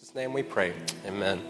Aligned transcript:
His 0.00 0.14
name 0.14 0.32
we 0.32 0.42
pray. 0.42 0.72
Amen. 1.06 1.40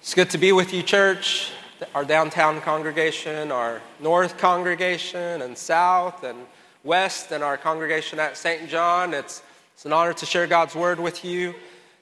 It's 0.00 0.14
good 0.14 0.30
to 0.30 0.38
be 0.38 0.52
with 0.52 0.72
you, 0.72 0.82
church, 0.82 1.50
our 1.94 2.04
downtown 2.04 2.60
congregation, 2.60 3.50
our 3.50 3.82
north 4.00 4.38
congregation, 4.38 5.42
and 5.42 5.58
south 5.58 6.24
and 6.24 6.38
west, 6.84 7.32
and 7.32 7.42
our 7.42 7.56
congregation 7.56 8.20
at 8.20 8.36
St. 8.36 8.68
John. 8.68 9.12
It's, 9.12 9.42
it's 9.74 9.84
an 9.84 9.92
honor 9.92 10.12
to 10.12 10.26
share 10.26 10.46
God's 10.46 10.74
word 10.74 11.00
with 11.00 11.24
you 11.24 11.54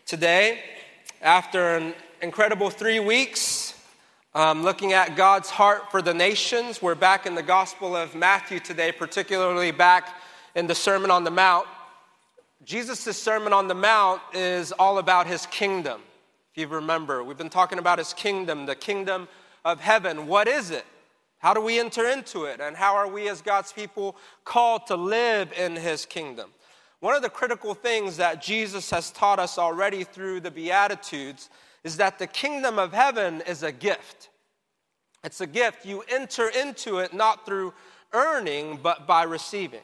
today. 0.07 0.61
After 1.23 1.77
an 1.77 1.95
incredible 2.21 2.71
three 2.71 3.01
weeks 3.01 3.83
um, 4.35 4.63
looking 4.63 4.93
at 4.93 5.17
God's 5.17 5.49
heart 5.49 5.91
for 5.91 6.03
the 6.03 6.15
nations, 6.15 6.83
we're 6.83 6.95
back 6.95 7.25
in 7.25 7.35
the 7.35 7.43
Gospel 7.43 7.97
of 7.97 8.15
Matthew 8.15 8.61
today, 8.61 8.93
particularly 8.93 9.71
back 9.71 10.15
in 10.55 10.67
the 10.67 10.75
Sermon 10.75 11.11
on 11.11 11.25
the 11.25 11.31
Mount. 11.31 11.67
Jesus' 12.65 13.21
Sermon 13.21 13.53
on 13.53 13.69
the 13.69 13.75
Mount 13.75 14.21
is 14.33 14.73
all 14.73 14.99
about 14.99 15.27
his 15.27 15.47
kingdom. 15.47 16.01
If 16.53 16.61
you 16.61 16.69
remember, 16.69 17.25
we've 17.25 17.37
been 17.37 17.51
talking 17.51 17.79
about 17.79 17.99
his 17.99 18.15
kingdom, 18.15 18.67
the 18.67 18.77
kingdom 18.77 19.29
of 19.65 19.81
heaven. 19.81 20.27
What 20.27 20.47
is 20.47 20.71
it? 20.71 20.85
How 21.39 21.53
do 21.53 21.61
we 21.61 21.79
enter 21.79 22.09
into 22.09 22.45
it? 22.45 22.61
And 22.61 22.77
how 22.77 22.95
are 22.95 23.09
we 23.09 23.29
as 23.29 23.43
God's 23.43 23.73
people 23.73 24.17
called 24.45 24.87
to 24.87 24.97
live 24.97 25.53
in 25.53 25.77
his 25.77 26.07
kingdom? 26.07 26.51
One 27.01 27.15
of 27.15 27.23
the 27.23 27.29
critical 27.29 27.75
things 27.75 28.17
that 28.17 28.41
Jesus 28.41 28.89
has 28.91 29.11
taught 29.11 29.39
us 29.39 29.59
already 29.59 30.05
through 30.05 30.41
the 30.41 30.51
Beatitudes 30.51 31.51
is 31.83 31.99
that 31.99 32.19
the 32.19 32.27
kingdom 32.27 32.79
of 32.79 32.95
heaven 32.95 33.43
is 33.47 33.63
a 33.63 33.73
gift. 33.73 34.31
It's 35.23 35.41
a 35.41 35.47
gift. 35.47 35.85
You 35.85 36.03
enter 36.09 36.49
into 36.49 36.99
it 36.99 37.13
not 37.13 37.45
through 37.45 37.75
earning, 38.13 38.79
but 38.83 39.07
by 39.07 39.25
receiving 39.25 39.81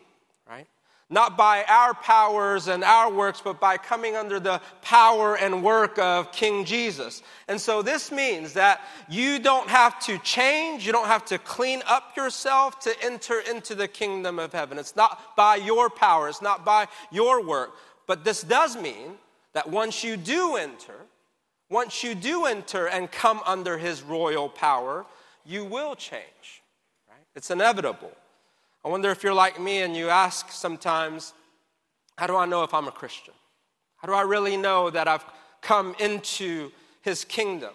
not 1.10 1.36
by 1.36 1.64
our 1.64 1.92
powers 1.92 2.68
and 2.68 2.84
our 2.84 3.12
works, 3.12 3.42
but 3.42 3.58
by 3.58 3.76
coming 3.76 4.14
under 4.14 4.38
the 4.38 4.60
power 4.80 5.36
and 5.36 5.62
work 5.62 5.98
of 5.98 6.30
King 6.30 6.64
Jesus. 6.64 7.22
And 7.48 7.60
so 7.60 7.82
this 7.82 8.12
means 8.12 8.52
that 8.52 8.80
you 9.08 9.40
don't 9.40 9.68
have 9.68 9.98
to 10.06 10.18
change, 10.18 10.86
you 10.86 10.92
don't 10.92 11.08
have 11.08 11.24
to 11.26 11.38
clean 11.38 11.82
up 11.86 12.16
yourself 12.16 12.78
to 12.80 12.94
enter 13.02 13.40
into 13.40 13.74
the 13.74 13.88
kingdom 13.88 14.38
of 14.38 14.52
heaven. 14.52 14.78
It's 14.78 14.94
not 14.94 15.36
by 15.36 15.56
your 15.56 15.90
power, 15.90 16.28
it's 16.28 16.40
not 16.40 16.64
by 16.64 16.86
your 17.10 17.44
work. 17.44 17.72
But 18.06 18.24
this 18.24 18.42
does 18.42 18.76
mean 18.76 19.18
that 19.52 19.68
once 19.68 20.04
you 20.04 20.16
do 20.16 20.54
enter, 20.54 20.94
once 21.68 22.04
you 22.04 22.14
do 22.14 22.46
enter 22.46 22.86
and 22.88 23.10
come 23.10 23.40
under 23.44 23.78
his 23.78 24.02
royal 24.02 24.48
power, 24.48 25.06
you 25.44 25.64
will 25.64 25.96
change. 25.96 26.62
Right? 27.08 27.24
It's 27.34 27.50
inevitable. 27.50 28.12
I 28.84 28.88
wonder 28.88 29.10
if 29.10 29.22
you're 29.22 29.34
like 29.34 29.60
me 29.60 29.82
and 29.82 29.94
you 29.94 30.08
ask 30.08 30.50
sometimes, 30.50 31.34
How 32.16 32.26
do 32.26 32.36
I 32.36 32.46
know 32.46 32.62
if 32.62 32.72
I'm 32.72 32.88
a 32.88 32.92
Christian? 32.92 33.34
How 33.96 34.08
do 34.08 34.14
I 34.14 34.22
really 34.22 34.56
know 34.56 34.90
that 34.90 35.08
I've 35.08 35.24
come 35.60 35.94
into 35.98 36.70
his 37.02 37.24
kingdom? 37.24 37.74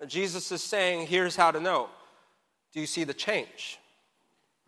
And 0.00 0.10
Jesus 0.10 0.50
is 0.50 0.62
saying, 0.62 1.06
Here's 1.06 1.36
how 1.36 1.50
to 1.50 1.60
know. 1.60 1.88
Do 2.72 2.80
you 2.80 2.86
see 2.86 3.04
the 3.04 3.14
change? 3.14 3.78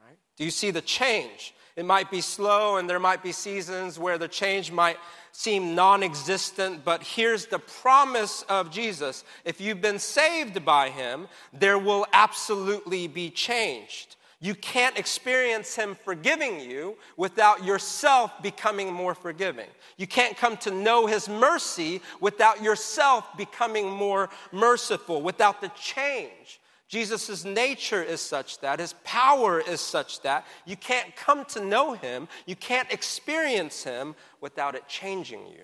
Right? 0.01 0.17
Do 0.37 0.45
you 0.45 0.51
see 0.51 0.71
the 0.71 0.81
change? 0.81 1.55
It 1.75 1.85
might 1.85 2.11
be 2.11 2.21
slow 2.21 2.77
and 2.77 2.89
there 2.89 3.01
might 3.01 3.23
be 3.23 3.33
seasons 3.33 3.99
where 3.99 4.19
the 4.19 4.29
change 4.29 4.71
might 4.71 4.99
seem 5.33 5.75
non 5.75 6.03
existent, 6.03 6.85
but 6.85 7.03
here's 7.03 7.47
the 7.47 7.59
promise 7.59 8.43
of 8.43 8.71
Jesus. 8.71 9.25
If 9.45 9.61
you've 9.61 9.81
been 9.81 9.99
saved 9.99 10.65
by 10.65 10.91
him, 10.91 11.29
there 11.53 11.79
will 11.79 12.07
absolutely 12.13 13.09
be 13.09 13.31
changed. 13.31 14.17
You 14.43 14.57
can't 14.57 14.99
experience 14.99 15.77
Him 15.77 15.97
forgiving 16.05 16.59
you 16.59 16.97
without 17.17 17.65
yourself 17.65 18.33
becoming 18.43 18.93
more 18.93 19.15
forgiving. 19.15 19.69
You 19.97 20.09
can't 20.09 20.37
come 20.37 20.57
to 20.59 20.73
know 20.73 21.07
His 21.07 21.29
mercy 21.29 22.03
without 22.21 22.61
yourself 22.61 23.37
becoming 23.37 23.89
more 23.89 24.31
merciful, 24.51 25.23
without 25.23 25.61
the 25.61 25.71
change. 25.81 26.61
Jesus' 26.89 27.45
nature 27.45 28.03
is 28.03 28.21
such 28.21 28.59
that, 28.59 28.81
His 28.81 28.97
power 29.05 29.61
is 29.61 29.81
such 29.81 30.21
that 30.23 30.45
you 30.67 30.77
can't 30.77 31.15
come 31.15 31.45
to 31.47 31.65
know 31.65 31.93
Him, 31.93 32.27
you 32.45 32.57
can't 32.57 32.93
experience 32.93 33.85
Him 33.85 34.17
without 34.41 34.75
it 34.75 34.89
changing 34.89 35.47
you. 35.47 35.63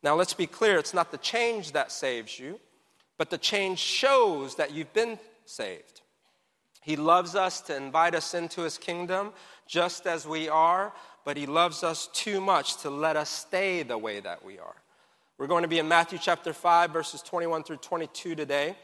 Now, 0.00 0.14
let's 0.14 0.32
be 0.32 0.46
clear 0.46 0.78
it's 0.78 0.94
not 0.94 1.10
the 1.10 1.18
change 1.18 1.72
that 1.72 1.90
saves 1.90 2.38
you, 2.38 2.60
but 3.18 3.30
the 3.30 3.36
change 3.36 3.80
shows 3.80 4.54
that 4.54 4.72
you've 4.72 4.92
been 4.92 5.18
saved. 5.44 5.99
He 6.80 6.96
loves 6.96 7.34
us 7.34 7.60
to 7.62 7.76
invite 7.76 8.14
us 8.14 8.34
into 8.34 8.62
his 8.62 8.78
kingdom 8.78 9.32
just 9.66 10.06
as 10.06 10.26
we 10.26 10.48
are, 10.48 10.92
but 11.24 11.36
he 11.36 11.46
loves 11.46 11.84
us 11.84 12.08
too 12.12 12.40
much 12.40 12.78
to 12.78 12.90
let 12.90 13.16
us 13.16 13.28
stay 13.28 13.82
the 13.82 13.98
way 13.98 14.20
that 14.20 14.44
we 14.44 14.58
are. 14.58 14.76
We're 15.38 15.46
going 15.46 15.62
to 15.62 15.68
be 15.68 15.78
in 15.78 15.88
Matthew 15.88 16.18
chapter 16.20 16.52
5, 16.52 16.90
verses 16.90 17.22
21 17.22 17.62
through 17.62 17.76
22 17.76 18.34
today. 18.34 18.76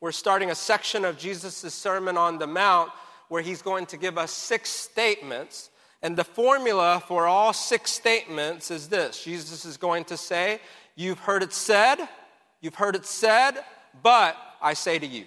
We're 0.00 0.12
starting 0.12 0.50
a 0.50 0.54
section 0.54 1.04
of 1.04 1.18
Jesus' 1.18 1.74
Sermon 1.74 2.16
on 2.16 2.38
the 2.38 2.46
Mount 2.46 2.90
where 3.28 3.42
he's 3.42 3.62
going 3.62 3.86
to 3.86 3.96
give 3.96 4.16
us 4.16 4.30
six 4.30 4.70
statements. 4.70 5.70
And 6.02 6.16
the 6.16 6.24
formula 6.24 7.02
for 7.06 7.26
all 7.26 7.52
six 7.52 7.90
statements 7.90 8.70
is 8.70 8.88
this 8.88 9.24
Jesus 9.24 9.64
is 9.64 9.76
going 9.76 10.04
to 10.04 10.16
say, 10.16 10.60
You've 10.98 11.20
heard 11.20 11.42
it 11.42 11.52
said, 11.52 12.08
you've 12.60 12.74
heard 12.74 12.96
it 12.96 13.06
said, 13.06 13.52
but 14.02 14.36
I 14.60 14.74
say 14.74 14.98
to 14.98 15.06
you. 15.06 15.26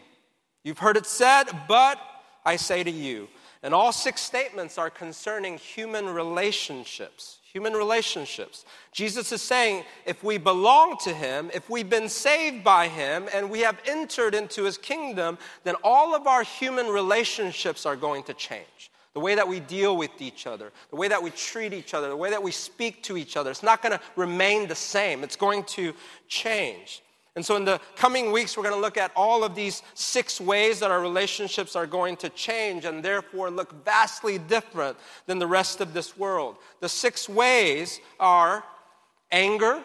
You've 0.63 0.79
heard 0.79 0.97
it 0.97 1.05
said, 1.05 1.45
but 1.67 1.97
I 2.45 2.55
say 2.55 2.83
to 2.83 2.91
you. 2.91 3.27
And 3.63 3.73
all 3.73 3.91
six 3.91 4.21
statements 4.21 4.77
are 4.77 4.89
concerning 4.89 5.57
human 5.57 6.09
relationships. 6.09 7.39
Human 7.43 7.73
relationships. 7.73 8.65
Jesus 8.91 9.31
is 9.31 9.41
saying 9.41 9.83
if 10.05 10.23
we 10.23 10.37
belong 10.37 10.97
to 11.03 11.13
Him, 11.13 11.51
if 11.53 11.69
we've 11.69 11.89
been 11.89 12.09
saved 12.09 12.63
by 12.63 12.87
Him, 12.87 13.27
and 13.33 13.49
we 13.49 13.59
have 13.59 13.77
entered 13.85 14.33
into 14.33 14.63
His 14.63 14.77
kingdom, 14.77 15.37
then 15.63 15.75
all 15.83 16.15
of 16.15 16.27
our 16.27 16.43
human 16.43 16.87
relationships 16.87 17.85
are 17.85 17.97
going 17.97 18.23
to 18.23 18.33
change. 18.33 18.91
The 19.13 19.19
way 19.19 19.35
that 19.35 19.47
we 19.47 19.59
deal 19.59 19.97
with 19.97 20.21
each 20.21 20.47
other, 20.47 20.71
the 20.89 20.95
way 20.95 21.09
that 21.09 21.21
we 21.21 21.31
treat 21.31 21.73
each 21.73 21.93
other, 21.93 22.07
the 22.07 22.15
way 22.15 22.29
that 22.29 22.41
we 22.41 22.51
speak 22.51 23.03
to 23.03 23.17
each 23.17 23.35
other, 23.35 23.51
it's 23.51 23.61
not 23.61 23.81
going 23.81 23.91
to 23.91 24.03
remain 24.15 24.69
the 24.69 24.75
same. 24.75 25.21
It's 25.21 25.35
going 25.35 25.65
to 25.65 25.93
change. 26.29 27.03
And 27.35 27.45
so, 27.45 27.55
in 27.55 27.63
the 27.63 27.79
coming 27.95 28.33
weeks, 28.33 28.57
we're 28.57 28.63
going 28.63 28.75
to 28.75 28.81
look 28.81 28.97
at 28.97 29.11
all 29.15 29.45
of 29.45 29.55
these 29.55 29.83
six 29.93 30.41
ways 30.41 30.79
that 30.81 30.91
our 30.91 30.99
relationships 30.99 31.77
are 31.77 31.87
going 31.87 32.17
to 32.17 32.29
change 32.29 32.83
and 32.83 33.01
therefore 33.01 33.49
look 33.49 33.85
vastly 33.85 34.37
different 34.37 34.97
than 35.27 35.39
the 35.39 35.47
rest 35.47 35.79
of 35.79 35.93
this 35.93 36.17
world. 36.17 36.57
The 36.81 36.89
six 36.89 37.29
ways 37.29 38.01
are 38.19 38.65
anger, 39.31 39.81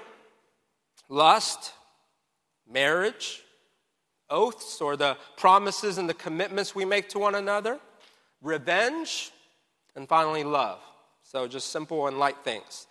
lust, 1.09 1.73
marriage, 2.69 3.45
oaths 4.29 4.81
or 4.81 4.97
the 4.97 5.17
promises 5.37 5.99
and 5.99 6.09
the 6.09 6.15
commitments 6.15 6.75
we 6.75 6.85
make 6.85 7.09
to 7.11 7.19
one 7.21 7.37
another, 7.37 7.79
revenge, 8.43 9.31
and 9.95 10.09
finally, 10.09 10.43
love. 10.43 10.81
So, 11.23 11.47
just 11.47 11.71
simple 11.71 12.09
and 12.09 12.19
light 12.19 12.39
things. 12.43 12.89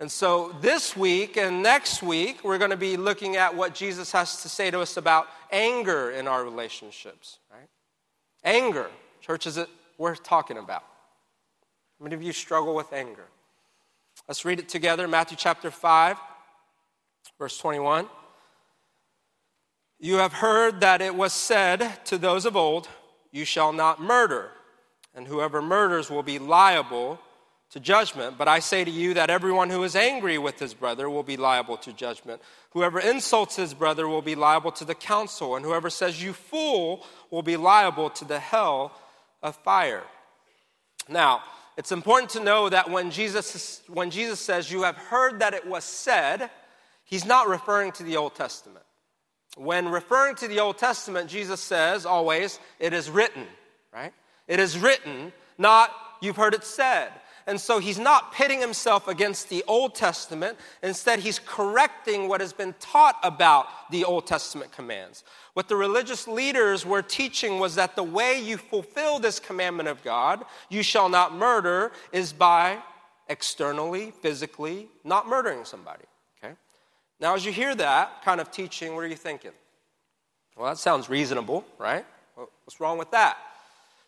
And 0.00 0.10
so 0.10 0.56
this 0.62 0.96
week 0.96 1.36
and 1.36 1.62
next 1.62 2.02
week, 2.02 2.42
we're 2.42 2.56
going 2.56 2.70
to 2.70 2.76
be 2.76 2.96
looking 2.96 3.36
at 3.36 3.54
what 3.54 3.74
Jesus 3.74 4.10
has 4.12 4.40
to 4.42 4.48
say 4.48 4.70
to 4.70 4.80
us 4.80 4.96
about 4.96 5.28
anger 5.52 6.10
in 6.10 6.26
our 6.26 6.42
relationships, 6.42 7.38
right? 7.52 7.68
Anger. 8.42 8.88
Church, 9.20 9.46
is 9.46 9.58
it 9.58 9.68
worth 9.98 10.22
talking 10.22 10.56
about? 10.56 10.84
How 11.98 12.04
many 12.04 12.14
of 12.14 12.22
you 12.22 12.32
struggle 12.32 12.74
with 12.74 12.90
anger? 12.94 13.26
Let's 14.26 14.46
read 14.46 14.58
it 14.58 14.70
together 14.70 15.06
Matthew 15.06 15.36
chapter 15.36 15.70
5, 15.70 16.16
verse 17.38 17.58
21. 17.58 18.08
You 19.98 20.14
have 20.14 20.32
heard 20.32 20.80
that 20.80 21.02
it 21.02 21.14
was 21.14 21.34
said 21.34 22.06
to 22.06 22.16
those 22.16 22.46
of 22.46 22.56
old, 22.56 22.88
You 23.32 23.44
shall 23.44 23.74
not 23.74 24.00
murder, 24.00 24.52
and 25.14 25.26
whoever 25.26 25.60
murders 25.60 26.08
will 26.08 26.22
be 26.22 26.38
liable 26.38 27.20
to 27.70 27.80
judgment. 27.80 28.36
But 28.36 28.48
I 28.48 28.58
say 28.58 28.84
to 28.84 28.90
you 28.90 29.14
that 29.14 29.30
everyone 29.30 29.70
who 29.70 29.82
is 29.84 29.96
angry 29.96 30.38
with 30.38 30.58
his 30.58 30.74
brother 30.74 31.08
will 31.08 31.22
be 31.22 31.36
liable 31.36 31.76
to 31.78 31.92
judgment. 31.92 32.42
Whoever 32.70 32.98
insults 32.98 33.56
his 33.56 33.74
brother 33.74 34.08
will 34.08 34.22
be 34.22 34.34
liable 34.34 34.72
to 34.72 34.84
the 34.84 34.94
council, 34.94 35.56
and 35.56 35.64
whoever 35.64 35.90
says, 35.90 36.22
You 36.22 36.32
fool, 36.32 37.04
will 37.30 37.42
be 37.42 37.56
liable 37.56 38.10
to 38.10 38.24
the 38.24 38.40
hell 38.40 38.92
of 39.42 39.56
fire. 39.56 40.02
Now, 41.08 41.42
it's 41.76 41.92
important 41.92 42.30
to 42.32 42.40
know 42.40 42.68
that 42.68 42.90
when 42.90 43.10
Jesus, 43.10 43.82
when 43.88 44.10
Jesus 44.10 44.40
says, 44.40 44.70
You 44.70 44.82
have 44.82 44.96
heard 44.96 45.40
that 45.40 45.54
it 45.54 45.66
was 45.66 45.84
said, 45.84 46.50
he's 47.04 47.24
not 47.24 47.48
referring 47.48 47.92
to 47.92 48.02
the 48.02 48.16
Old 48.16 48.34
Testament. 48.34 48.84
When 49.56 49.88
referring 49.88 50.36
to 50.36 50.48
the 50.48 50.60
Old 50.60 50.78
Testament, 50.78 51.28
Jesus 51.28 51.60
says 51.60 52.06
always, 52.06 52.58
It 52.78 52.92
is 52.92 53.08
written, 53.10 53.46
right? 53.92 54.12
It 54.48 54.58
is 54.58 54.76
written, 54.76 55.32
not 55.58 55.92
you've 56.20 56.36
heard 56.36 56.54
it 56.54 56.64
said. 56.64 57.10
And 57.50 57.60
so 57.60 57.80
he's 57.80 57.98
not 57.98 58.32
pitting 58.32 58.60
himself 58.60 59.08
against 59.08 59.48
the 59.48 59.64
Old 59.66 59.96
Testament. 59.96 60.56
Instead, 60.84 61.18
he's 61.18 61.40
correcting 61.40 62.28
what 62.28 62.40
has 62.40 62.52
been 62.52 62.76
taught 62.78 63.18
about 63.24 63.66
the 63.90 64.04
Old 64.04 64.24
Testament 64.24 64.70
commands. 64.70 65.24
What 65.54 65.66
the 65.66 65.74
religious 65.74 66.28
leaders 66.28 66.86
were 66.86 67.02
teaching 67.02 67.58
was 67.58 67.74
that 67.74 67.96
the 67.96 68.04
way 68.04 68.40
you 68.40 68.56
fulfill 68.56 69.18
this 69.18 69.40
commandment 69.40 69.88
of 69.88 70.00
God, 70.04 70.44
you 70.68 70.84
shall 70.84 71.08
not 71.08 71.34
murder, 71.34 71.90
is 72.12 72.32
by 72.32 72.78
externally, 73.28 74.12
physically, 74.22 74.86
not 75.02 75.26
murdering 75.26 75.64
somebody. 75.64 76.04
Okay? 76.38 76.54
Now, 77.18 77.34
as 77.34 77.44
you 77.44 77.50
hear 77.50 77.74
that 77.74 78.22
kind 78.22 78.40
of 78.40 78.52
teaching, 78.52 78.94
what 78.94 79.02
are 79.02 79.08
you 79.08 79.16
thinking? 79.16 79.50
Well, 80.56 80.68
that 80.68 80.78
sounds 80.78 81.10
reasonable, 81.10 81.64
right? 81.78 82.06
What's 82.36 82.78
wrong 82.78 82.96
with 82.96 83.10
that? 83.10 83.38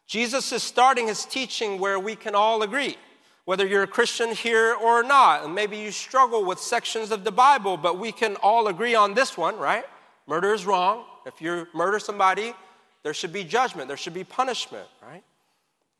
Jesus 0.07 0.53
is 0.53 0.63
starting 0.63 1.09
his 1.09 1.25
teaching 1.25 1.81
where 1.81 1.99
we 1.99 2.15
can 2.15 2.37
all 2.37 2.63
agree, 2.63 2.97
whether 3.45 3.67
you're 3.67 3.83
a 3.83 3.89
Christian 3.89 4.31
here 4.31 4.75
or 4.75 5.03
not. 5.03 5.45
And 5.45 5.55
maybe 5.55 5.77
you 5.77 5.91
struggle 5.91 6.45
with 6.45 6.59
sections 6.59 7.11
of 7.11 7.25
the 7.25 7.33
Bible, 7.33 7.77
but 7.77 7.99
we 7.99 8.13
can 8.13 8.37
all 8.37 8.69
agree 8.69 8.95
on 8.95 9.15
this 9.15 9.37
one, 9.37 9.57
right? 9.59 9.85
Murder 10.27 10.55
is 10.55 10.65
wrong. 10.65 11.05
If 11.27 11.41
you 11.41 11.67
murder 11.75 11.99
somebody, 11.99 12.55
there 13.03 13.15
should 13.15 13.33
be 13.33 13.45
judgment, 13.45 13.89
there 13.89 13.97
should 13.97 14.15
be 14.15 14.25
punishment, 14.25 14.87
right? 15.03 15.25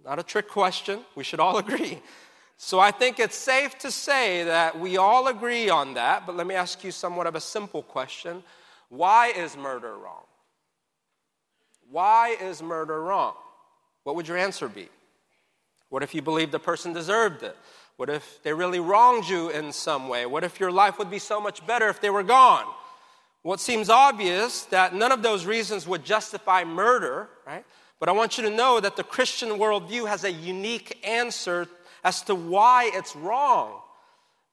Not 0.05 0.19
a 0.19 0.23
trick 0.23 0.49
question. 0.49 1.01
We 1.15 1.25
should 1.25 1.41
all 1.41 1.59
agree. 1.67 2.01
So 2.57 2.79
I 2.79 2.93
think 2.93 3.19
it's 3.19 3.37
safe 3.37 3.77
to 3.79 3.91
say 3.91 4.45
that 4.45 4.79
we 4.79 4.97
all 4.97 5.27
agree 5.27 5.69
on 5.69 5.95
that, 5.95 6.27
but 6.27 6.37
let 6.37 6.47
me 6.47 6.55
ask 6.55 6.85
you 6.85 6.93
somewhat 6.93 7.27
of 7.27 7.35
a 7.35 7.41
simple 7.41 7.83
question. 7.83 8.43
Why 8.89 9.29
is 9.29 9.57
murder 9.57 9.97
wrong? 9.97 10.25
Why 11.91 12.37
is 12.41 12.63
murder 12.63 13.03
wrong? 13.03 13.35
What 14.05 14.17
would 14.17 14.29
your 14.29 14.37
answer 14.37 14.69
be? 14.69 14.89
What 15.93 16.03
if 16.03 16.15
you 16.15 16.23
believe 16.23 16.51
the 16.51 16.59
person 16.59 16.95
deserved 16.95 17.43
it? 17.43 17.55
What 17.97 18.09
if 18.09 18.43
they 18.43 18.55
really 18.55 18.81
wronged 18.81 19.29
you 19.29 19.51
in 19.51 19.73
some 19.73 20.09
way? 20.09 20.25
What 20.25 20.43
if 20.43 20.59
your 20.59 20.73
life 20.73 20.99
would 20.99 21.11
be 21.11 21.19
so 21.19 21.39
much 21.39 21.67
better 21.67 21.87
if 21.91 22.01
they 22.01 22.09
were 22.09 22.23
gone? 22.23 22.65
Well, 23.45 23.59
seems 23.59 23.91
obvious 23.91 24.63
that 24.77 24.95
none 24.95 25.13
of 25.13 25.23
those 25.23 25.45
reasons 25.45 25.87
would 25.87 26.03
justify 26.03 26.65
murder, 26.65 27.29
right? 27.47 27.67
But 28.01 28.09
I 28.09 28.13
want 28.13 28.39
you 28.39 28.45
to 28.45 28.51
know 28.51 28.81
that 28.81 28.97
the 28.97 29.05
Christian 29.05 29.51
worldview 29.51 30.09
has 30.09 30.25
a 30.25 30.33
unique 30.33 30.99
answer 31.07 31.69
as 32.03 32.23
to 32.23 32.35
why 32.35 32.91
it's 32.95 33.15
wrong. 33.15 33.79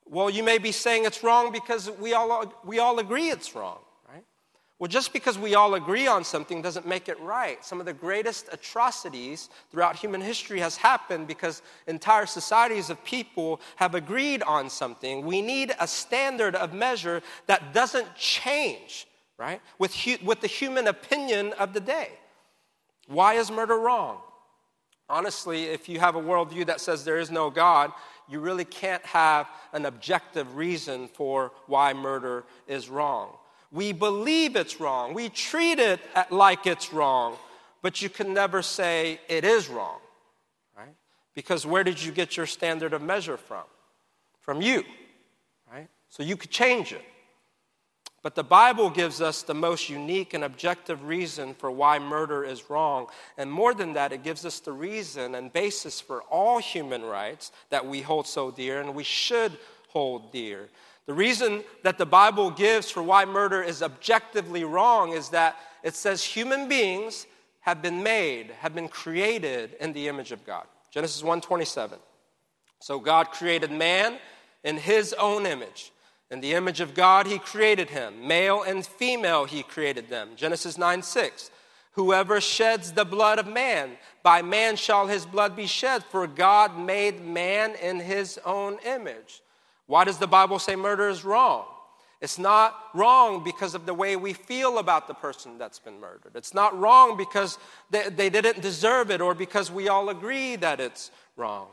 Well, 0.09 0.29
you 0.29 0.43
may 0.43 0.57
be 0.57 0.73
saying 0.73 1.05
it's 1.05 1.23
wrong 1.23 1.53
because 1.53 1.89
we 1.89 2.11
all, 2.11 2.53
we 2.65 2.79
all 2.79 2.99
agree 2.99 3.29
it's 3.29 3.55
wrong. 3.55 3.79
Well, 4.79 4.87
just 4.87 5.11
because 5.11 5.37
we 5.37 5.55
all 5.55 5.75
agree 5.75 6.07
on 6.07 6.23
something 6.23 6.61
doesn't 6.61 6.87
make 6.87 7.09
it 7.09 7.19
right. 7.19 7.63
Some 7.65 7.81
of 7.81 7.85
the 7.85 7.93
greatest 7.93 8.47
atrocities 8.49 9.49
throughout 9.69 9.97
human 9.97 10.21
history 10.21 10.61
has 10.61 10.77
happened 10.77 11.27
because 11.27 11.61
entire 11.85 12.25
societies 12.25 12.89
of 12.89 13.03
people 13.03 13.59
have 13.75 13.93
agreed 13.93 14.41
on 14.43 14.69
something. 14.69 15.25
We 15.25 15.41
need 15.41 15.75
a 15.81 15.87
standard 15.87 16.55
of 16.55 16.73
measure 16.73 17.21
that 17.47 17.73
doesn't 17.73 18.15
change, 18.15 19.05
right? 19.37 19.61
With, 19.79 19.93
hu- 19.93 20.23
with 20.23 20.39
the 20.39 20.47
human 20.47 20.87
opinion 20.87 21.51
of 21.59 21.73
the 21.73 21.81
day. 21.81 22.11
Why 23.07 23.33
is 23.33 23.51
murder 23.51 23.77
wrong? 23.77 24.19
Honestly, 25.09 25.65
if 25.65 25.89
you 25.89 25.99
have 25.99 26.15
a 26.15 26.21
worldview 26.21 26.67
that 26.67 26.79
says 26.79 27.03
there 27.03 27.19
is 27.19 27.31
no 27.31 27.49
God, 27.49 27.91
you 28.29 28.39
really 28.39 28.63
can't 28.63 29.05
have 29.05 29.49
an 29.73 29.85
objective 29.85 30.55
reason 30.55 31.09
for 31.09 31.51
why 31.65 31.93
murder 31.93 32.45
is 32.65 32.87
wrong. 32.87 33.35
We 33.71 33.91
believe 33.93 34.55
it's 34.55 34.79
wrong. 34.79 35.13
We 35.13 35.29
treat 35.29 35.79
it 35.79 35.99
like 36.31 36.65
it's 36.65 36.91
wrong, 36.91 37.37
but 37.81 38.01
you 38.01 38.09
can 38.09 38.33
never 38.33 38.61
say 38.61 39.19
it 39.27 39.43
is 39.43 39.69
wrong, 39.69 39.99
right? 40.75 40.95
Because 41.35 41.65
where 41.65 41.83
did 41.83 42.01
you 42.01 42.11
get 42.11 42.35
your 42.35 42.47
standard 42.47 42.93
of 42.93 43.01
measure 43.01 43.37
from? 43.37 43.63
From 44.41 44.61
you, 44.61 44.83
right? 45.71 45.87
So 46.09 46.23
you 46.23 46.35
could 46.35 46.49
change 46.49 46.93
it. 46.93 47.03
But 48.21 48.35
the 48.35 48.43
Bible 48.43 48.89
gives 48.89 49.21
us 49.21 49.43
the 49.43 49.53
most 49.53 49.87
unique 49.87 50.33
and 50.33 50.43
objective 50.43 51.05
reason 51.05 51.53
for 51.53 51.71
why 51.71 51.99
murder 51.99 52.43
is 52.43 52.69
wrong. 52.69 53.07
And 53.37 53.49
more 53.49 53.73
than 53.73 53.93
that, 53.93 54.11
it 54.11 54.23
gives 54.23 54.45
us 54.45 54.59
the 54.59 54.73
reason 54.73 55.35
and 55.35 55.53
basis 55.53 56.01
for 56.01 56.21
all 56.23 56.59
human 56.59 57.03
rights 57.03 57.51
that 57.69 57.85
we 57.85 58.01
hold 58.01 58.27
so 58.27 58.51
dear 58.51 58.81
and 58.81 58.93
we 58.93 59.05
should 59.05 59.57
hold 59.87 60.33
dear. 60.33 60.67
The 61.09 61.15
reason 61.15 61.63
that 61.81 61.97
the 61.97 62.05
Bible 62.05 62.51
gives 62.51 62.91
for 62.91 63.01
why 63.01 63.25
murder 63.25 63.63
is 63.63 63.81
objectively 63.81 64.63
wrong 64.63 65.11
is 65.11 65.29
that 65.29 65.57
it 65.81 65.95
says 65.95 66.23
human 66.23 66.69
beings 66.69 67.25
have 67.61 67.81
been 67.81 68.03
made, 68.03 68.51
have 68.59 68.75
been 68.75 68.87
created 68.87 69.75
in 69.79 69.91
the 69.93 70.07
image 70.07 70.31
of 70.31 70.45
God. 70.45 70.67
Genesis 70.91 71.23
1:27. 71.23 71.97
So 72.79 72.99
God 72.99 73.31
created 73.31 73.71
man 73.71 74.19
in 74.63 74.77
his 74.77 75.13
own 75.13 75.47
image. 75.47 75.91
In 76.29 76.41
the 76.41 76.53
image 76.53 76.79
of 76.79 76.93
God 76.93 77.25
he 77.25 77.39
created 77.39 77.89
him. 77.89 78.27
Male 78.27 78.61
and 78.61 78.85
female 78.85 79.45
he 79.45 79.63
created 79.63 80.09
them. 80.09 80.35
Genesis 80.35 80.77
9:6. 80.77 81.49
Whoever 81.93 82.39
sheds 82.39 82.91
the 82.91 83.03
blood 83.03 83.39
of 83.39 83.47
man, 83.47 83.97
by 84.21 84.43
man 84.43 84.75
shall 84.75 85.07
his 85.07 85.25
blood 85.25 85.55
be 85.55 85.65
shed, 85.65 86.03
for 86.03 86.27
God 86.27 86.77
made 86.77 87.19
man 87.19 87.73
in 87.73 87.99
his 87.99 88.37
own 88.45 88.77
image. 88.85 89.41
Why 89.89 90.03
does 90.03 90.19
the 90.19 90.27
Bible 90.27 90.59
say 90.59 90.75
murder 90.75 91.09
is 91.09 91.25
wrong? 91.25 91.65
It's 92.21 92.37
not 92.37 92.75
wrong 92.93 93.43
because 93.43 93.73
of 93.73 93.87
the 93.87 93.93
way 93.95 94.15
we 94.15 94.33
feel 94.33 94.77
about 94.77 95.07
the 95.07 95.15
person 95.15 95.57
that's 95.57 95.79
been 95.79 95.99
murdered. 95.99 96.33
It's 96.35 96.53
not 96.53 96.77
wrong 96.79 97.17
because 97.17 97.57
they, 97.89 98.07
they, 98.07 98.29
didn't 98.29 98.61
deserve 98.61 99.09
it 99.09 99.19
or 99.19 99.33
because 99.33 99.71
we 99.71 99.89
all 99.89 100.09
agree 100.09 100.55
that 100.57 100.79
it's 100.79 101.09
wrong. 101.35 101.69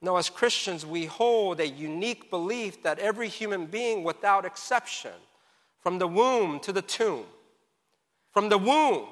No, 0.00 0.16
as 0.16 0.30
Christians, 0.30 0.86
we 0.86 1.04
hold 1.04 1.60
a 1.60 1.68
unique 1.68 2.30
belief 2.30 2.82
that 2.84 2.98
every 2.98 3.28
human 3.28 3.66
being, 3.66 4.02
without 4.02 4.46
exception, 4.46 5.12
from 5.82 5.98
the 5.98 6.08
womb 6.08 6.58
to 6.60 6.72
the 6.72 6.80
tomb, 6.80 7.26
from 8.32 8.48
the 8.48 8.56
womb, 8.56 9.08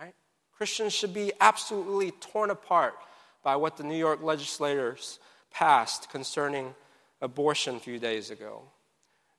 right? 0.00 0.14
Christians 0.56 0.94
should 0.94 1.12
be 1.12 1.32
absolutely 1.38 2.12
torn 2.12 2.48
apart 2.48 2.94
by 3.44 3.56
what 3.56 3.76
the 3.76 3.84
New 3.84 3.98
York 3.98 4.22
legislators 4.22 5.18
passed 5.52 6.08
concerning 6.08 6.74
abortion 7.20 7.76
a 7.76 7.80
few 7.80 7.98
days 7.98 8.30
ago. 8.30 8.62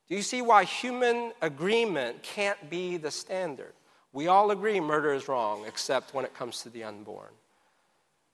Do 0.08 0.16
you 0.16 0.22
see 0.22 0.42
why 0.42 0.64
human 0.64 1.34
agreement 1.42 2.24
can't 2.24 2.70
be 2.70 2.98
the 2.98 3.12
standard? 3.12 3.74
We 4.14 4.28
all 4.28 4.52
agree 4.52 4.80
murder 4.80 5.14
is 5.14 5.28
wrong, 5.28 5.66
except 5.68 6.14
when 6.14 6.26
it 6.26 6.34
comes 6.34 6.62
to 6.64 6.70
the 6.70 6.84
unborn. 6.84 7.32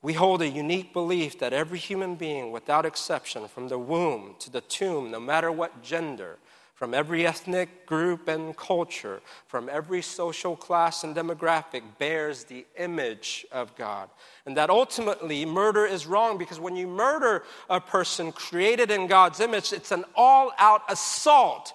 We 0.02 0.14
hold 0.14 0.42
a 0.42 0.48
unique 0.48 0.94
belief 0.94 1.40
that 1.40 1.54
every 1.54 1.80
human 1.80 2.16
being, 2.16 2.52
without 2.52 2.86
exception, 2.86 3.48
from 3.48 3.70
the 3.70 3.80
womb 3.80 4.36
to 4.40 4.50
the 4.50 4.62
tomb, 4.62 5.10
no 5.12 5.20
matter 5.20 5.52
what 5.52 5.82
gender, 5.82 6.38
from 6.74 6.94
every 6.94 7.26
ethnic 7.26 7.86
group 7.86 8.28
and 8.28 8.58
culture, 8.58 9.22
from 9.48 9.70
every 9.70 10.02
social 10.02 10.56
class 10.56 11.04
and 11.04 11.16
demographic, 11.16 11.84
bears 12.00 12.44
the 12.46 12.66
image 12.78 13.46
of 13.52 13.76
God. 13.76 14.10
And 14.46 14.58
that 14.58 14.70
ultimately 14.70 15.46
murder 15.46 15.86
is 15.86 16.08
wrong 16.08 16.38
because 16.38 16.60
when 16.60 16.76
you 16.76 16.88
murder 16.88 17.44
a 17.70 17.80
person 17.80 18.32
created 18.32 18.90
in 18.90 19.08
God's 19.08 19.40
image, 19.40 19.72
it's 19.72 19.92
an 19.92 20.04
all 20.16 20.52
out 20.58 20.82
assault 20.90 21.74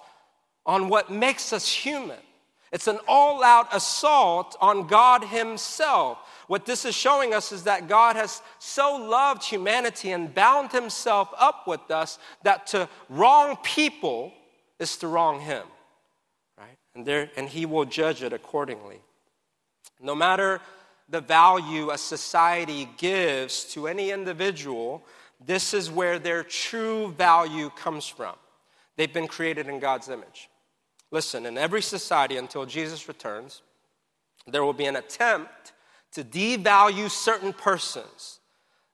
on 0.65 0.89
what 0.89 1.09
makes 1.09 1.53
us 1.53 1.71
human. 1.71 2.19
It's 2.71 2.87
an 2.87 2.99
all 3.07 3.43
out 3.43 3.73
assault 3.73 4.55
on 4.61 4.85
God 4.85 5.23
Himself. 5.23 6.19
What 6.47 6.65
this 6.65 6.85
is 6.85 6.93
showing 6.93 7.33
us 7.33 7.51
is 7.51 7.63
that 7.63 7.87
God 7.87 8.15
has 8.15 8.41
so 8.59 8.95
loved 8.95 9.43
humanity 9.43 10.11
and 10.11 10.33
bound 10.33 10.71
Himself 10.71 11.29
up 11.39 11.67
with 11.67 11.89
us 11.89 12.19
that 12.43 12.67
to 12.67 12.87
wrong 13.09 13.57
people, 13.63 14.33
is 14.79 14.97
to 14.97 15.07
wrong 15.07 15.41
him, 15.41 15.63
right? 16.57 16.77
And, 16.95 17.05
there, 17.05 17.29
and 17.35 17.49
he 17.49 17.65
will 17.65 17.85
judge 17.85 18.23
it 18.23 18.33
accordingly. 18.33 19.01
No 20.01 20.15
matter 20.15 20.61
the 21.09 21.21
value 21.21 21.91
a 21.91 21.97
society 21.97 22.89
gives 22.97 23.65
to 23.73 23.87
any 23.87 24.11
individual, 24.11 25.03
this 25.45 25.73
is 25.73 25.91
where 25.91 26.19
their 26.19 26.43
true 26.43 27.11
value 27.17 27.69
comes 27.71 28.07
from. 28.07 28.35
They've 28.95 29.11
been 29.11 29.27
created 29.27 29.67
in 29.67 29.79
God's 29.79 30.09
image. 30.09 30.49
Listen, 31.11 31.45
in 31.45 31.57
every 31.57 31.81
society 31.81 32.37
until 32.37 32.65
Jesus 32.65 33.07
returns, 33.07 33.61
there 34.45 34.63
will 34.63 34.73
be 34.73 34.85
an 34.85 34.95
attempt 34.95 35.73
to 36.11 36.23
devalue 36.23 37.09
certain 37.09 37.53
persons, 37.53 38.39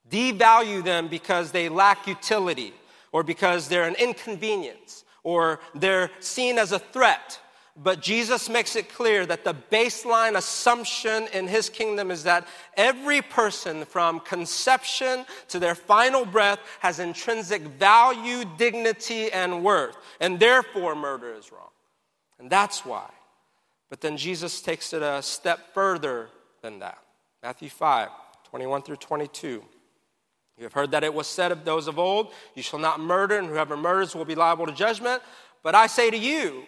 devalue 0.09 0.83
them 0.83 1.07
because 1.07 1.51
they 1.51 1.69
lack 1.69 2.07
utility 2.07 2.73
or 3.11 3.23
because 3.23 3.67
they're 3.67 3.87
an 3.87 3.95
inconvenience 3.95 5.04
or 5.25 5.59
they're 5.73 6.11
seen 6.21 6.57
as 6.57 6.71
a 6.71 6.79
threat. 6.79 7.41
But 7.75 8.01
Jesus 8.01 8.47
makes 8.47 8.77
it 8.77 8.93
clear 8.93 9.25
that 9.25 9.43
the 9.43 9.55
baseline 9.69 10.37
assumption 10.37 11.27
in 11.33 11.45
his 11.45 11.67
kingdom 11.67 12.09
is 12.09 12.23
that 12.23 12.47
every 12.77 13.21
person 13.21 13.83
from 13.83 14.21
conception 14.21 15.25
to 15.49 15.59
their 15.59 15.75
final 15.75 16.25
breath 16.25 16.59
has 16.79 16.99
intrinsic 16.99 17.63
value, 17.63 18.45
dignity, 18.57 19.29
and 19.29 19.61
worth. 19.61 19.97
And 20.21 20.39
therefore, 20.39 20.95
murder 20.95 21.33
is 21.33 21.51
wrong. 21.51 21.71
And 22.39 22.49
that's 22.49 22.85
why. 22.85 23.09
But 23.89 23.99
then 23.99 24.15
Jesus 24.15 24.61
takes 24.61 24.93
it 24.93 25.01
a 25.01 25.21
step 25.21 25.73
further 25.73 26.29
than 26.61 26.79
that. 26.79 26.99
Matthew 27.43 27.69
5, 27.69 28.09
21 28.49 28.83
through 28.83 28.95
22. 28.97 29.61
You 30.57 30.63
have 30.63 30.73
heard 30.73 30.91
that 30.91 31.03
it 31.03 31.13
was 31.13 31.27
said 31.27 31.51
of 31.51 31.65
those 31.65 31.87
of 31.87 31.99
old, 31.99 32.31
You 32.55 32.63
shall 32.63 32.79
not 32.79 32.99
murder, 32.99 33.37
and 33.37 33.47
whoever 33.47 33.75
murders 33.75 34.15
will 34.15 34.25
be 34.25 34.35
liable 34.35 34.65
to 34.65 34.71
judgment. 34.71 35.21
But 35.63 35.75
I 35.75 35.87
say 35.87 36.09
to 36.09 36.17
you 36.17 36.63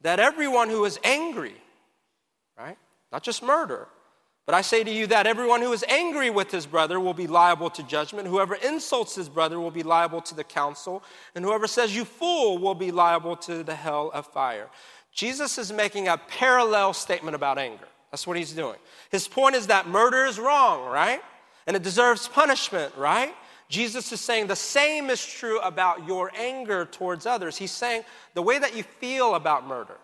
that 0.00 0.18
everyone 0.18 0.70
who 0.70 0.84
is 0.84 0.98
angry, 1.04 1.54
right, 2.58 2.76
not 3.12 3.22
just 3.22 3.42
murder, 3.42 3.86
But 4.48 4.54
I 4.54 4.62
say 4.62 4.82
to 4.82 4.90
you 4.90 5.06
that 5.08 5.26
everyone 5.26 5.60
who 5.60 5.74
is 5.74 5.84
angry 5.90 6.30
with 6.30 6.50
his 6.50 6.64
brother 6.64 6.98
will 6.98 7.12
be 7.12 7.26
liable 7.26 7.68
to 7.68 7.82
judgment. 7.82 8.26
Whoever 8.26 8.54
insults 8.54 9.14
his 9.14 9.28
brother 9.28 9.60
will 9.60 9.70
be 9.70 9.82
liable 9.82 10.22
to 10.22 10.34
the 10.34 10.42
council. 10.42 11.02
And 11.34 11.44
whoever 11.44 11.66
says, 11.66 11.94
You 11.94 12.06
fool, 12.06 12.56
will 12.56 12.74
be 12.74 12.90
liable 12.90 13.36
to 13.36 13.62
the 13.62 13.74
hell 13.74 14.10
of 14.14 14.26
fire. 14.26 14.70
Jesus 15.12 15.58
is 15.58 15.70
making 15.70 16.08
a 16.08 16.16
parallel 16.16 16.94
statement 16.94 17.34
about 17.34 17.58
anger. 17.58 17.88
That's 18.10 18.26
what 18.26 18.38
he's 18.38 18.52
doing. 18.52 18.78
His 19.10 19.28
point 19.28 19.54
is 19.54 19.66
that 19.66 19.86
murder 19.86 20.24
is 20.24 20.38
wrong, 20.38 20.90
right? 20.90 21.20
And 21.68 21.76
it 21.76 21.82
deserves 21.82 22.26
punishment, 22.26 22.94
right? 22.96 23.34
Jesus 23.68 24.10
is 24.10 24.22
saying 24.22 24.46
the 24.46 24.56
same 24.56 25.10
is 25.10 25.24
true 25.24 25.60
about 25.60 26.06
your 26.06 26.32
anger 26.34 26.86
towards 26.86 27.26
others. 27.26 27.58
He's 27.58 27.70
saying 27.70 28.04
the 28.32 28.40
way 28.40 28.58
that 28.58 28.74
you 28.74 28.82
feel 28.82 29.34
about 29.34 29.66
murder, 29.66 29.98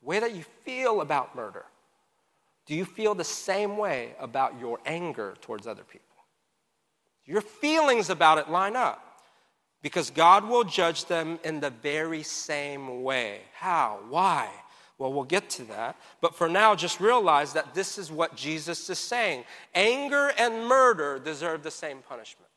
the 0.00 0.08
way 0.08 0.18
that 0.20 0.34
you 0.34 0.42
feel 0.64 1.02
about 1.02 1.36
murder, 1.36 1.66
do 2.64 2.74
you 2.74 2.86
feel 2.86 3.14
the 3.14 3.24
same 3.24 3.76
way 3.76 4.14
about 4.18 4.58
your 4.58 4.78
anger 4.86 5.34
towards 5.42 5.66
other 5.66 5.84
people? 5.84 6.06
Your 7.26 7.42
feelings 7.42 8.08
about 8.08 8.38
it 8.38 8.48
line 8.48 8.74
up 8.74 9.20
because 9.82 10.08
God 10.08 10.48
will 10.48 10.64
judge 10.64 11.04
them 11.04 11.40
in 11.44 11.60
the 11.60 11.70
very 11.70 12.22
same 12.22 13.02
way. 13.02 13.40
How? 13.52 13.98
Why? 14.08 14.48
Well, 14.98 15.12
we'll 15.12 15.24
get 15.24 15.50
to 15.50 15.64
that. 15.64 15.96
But 16.20 16.34
for 16.34 16.48
now, 16.48 16.74
just 16.74 17.00
realize 17.00 17.52
that 17.54 17.74
this 17.74 17.98
is 17.98 18.12
what 18.12 18.36
Jesus 18.36 18.88
is 18.88 18.98
saying 18.98 19.44
anger 19.74 20.32
and 20.38 20.66
murder 20.66 21.18
deserve 21.18 21.62
the 21.62 21.70
same 21.70 21.98
punishment. 22.08 22.50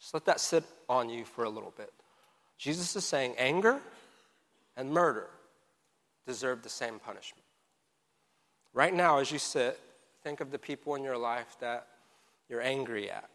Just 0.00 0.14
let 0.14 0.24
that 0.24 0.40
sit 0.40 0.64
on 0.88 1.10
you 1.10 1.24
for 1.24 1.44
a 1.44 1.50
little 1.50 1.74
bit. 1.76 1.92
Jesus 2.56 2.96
is 2.96 3.04
saying 3.04 3.34
anger 3.36 3.80
and 4.76 4.90
murder 4.90 5.28
deserve 6.26 6.62
the 6.62 6.68
same 6.68 6.98
punishment. 6.98 7.44
Right 8.72 8.94
now, 8.94 9.18
as 9.18 9.30
you 9.30 9.38
sit, 9.38 9.78
think 10.22 10.40
of 10.40 10.50
the 10.50 10.58
people 10.58 10.94
in 10.94 11.02
your 11.02 11.18
life 11.18 11.56
that 11.60 11.86
you're 12.48 12.62
angry 12.62 13.10
at. 13.10 13.28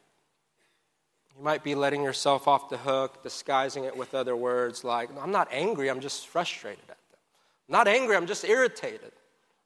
You 1.38 1.44
might 1.44 1.64
be 1.64 1.76
letting 1.76 2.02
yourself 2.02 2.48
off 2.48 2.70
the 2.70 2.78
hook, 2.78 3.22
disguising 3.22 3.84
it 3.84 3.96
with 3.96 4.16
other 4.16 4.36
words 4.36 4.84
like, 4.84 5.10
I'm 5.20 5.32
not 5.32 5.50
angry, 5.52 5.90
I'm 5.90 6.00
just 6.00 6.28
frustrated 6.28 6.84
at 6.84 6.88
them. 6.88 7.20
I'm 7.68 7.74
not 7.74 7.88
angry, 7.88 8.16
I'm 8.16 8.26
just 8.26 8.46
irritated. 8.46 9.12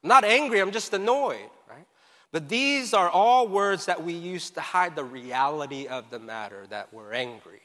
I'm 0.03 0.07
not 0.07 0.23
angry, 0.23 0.61
I'm 0.61 0.71
just 0.71 0.93
annoyed, 0.93 1.49
right? 1.69 1.85
But 2.31 2.49
these 2.49 2.93
are 2.93 3.09
all 3.09 3.47
words 3.47 3.85
that 3.85 4.03
we 4.03 4.13
use 4.13 4.49
to 4.51 4.61
hide 4.61 4.95
the 4.95 5.03
reality 5.03 5.85
of 5.85 6.09
the 6.09 6.19
matter 6.19 6.65
that 6.69 6.91
we're 6.91 7.13
angry. 7.13 7.61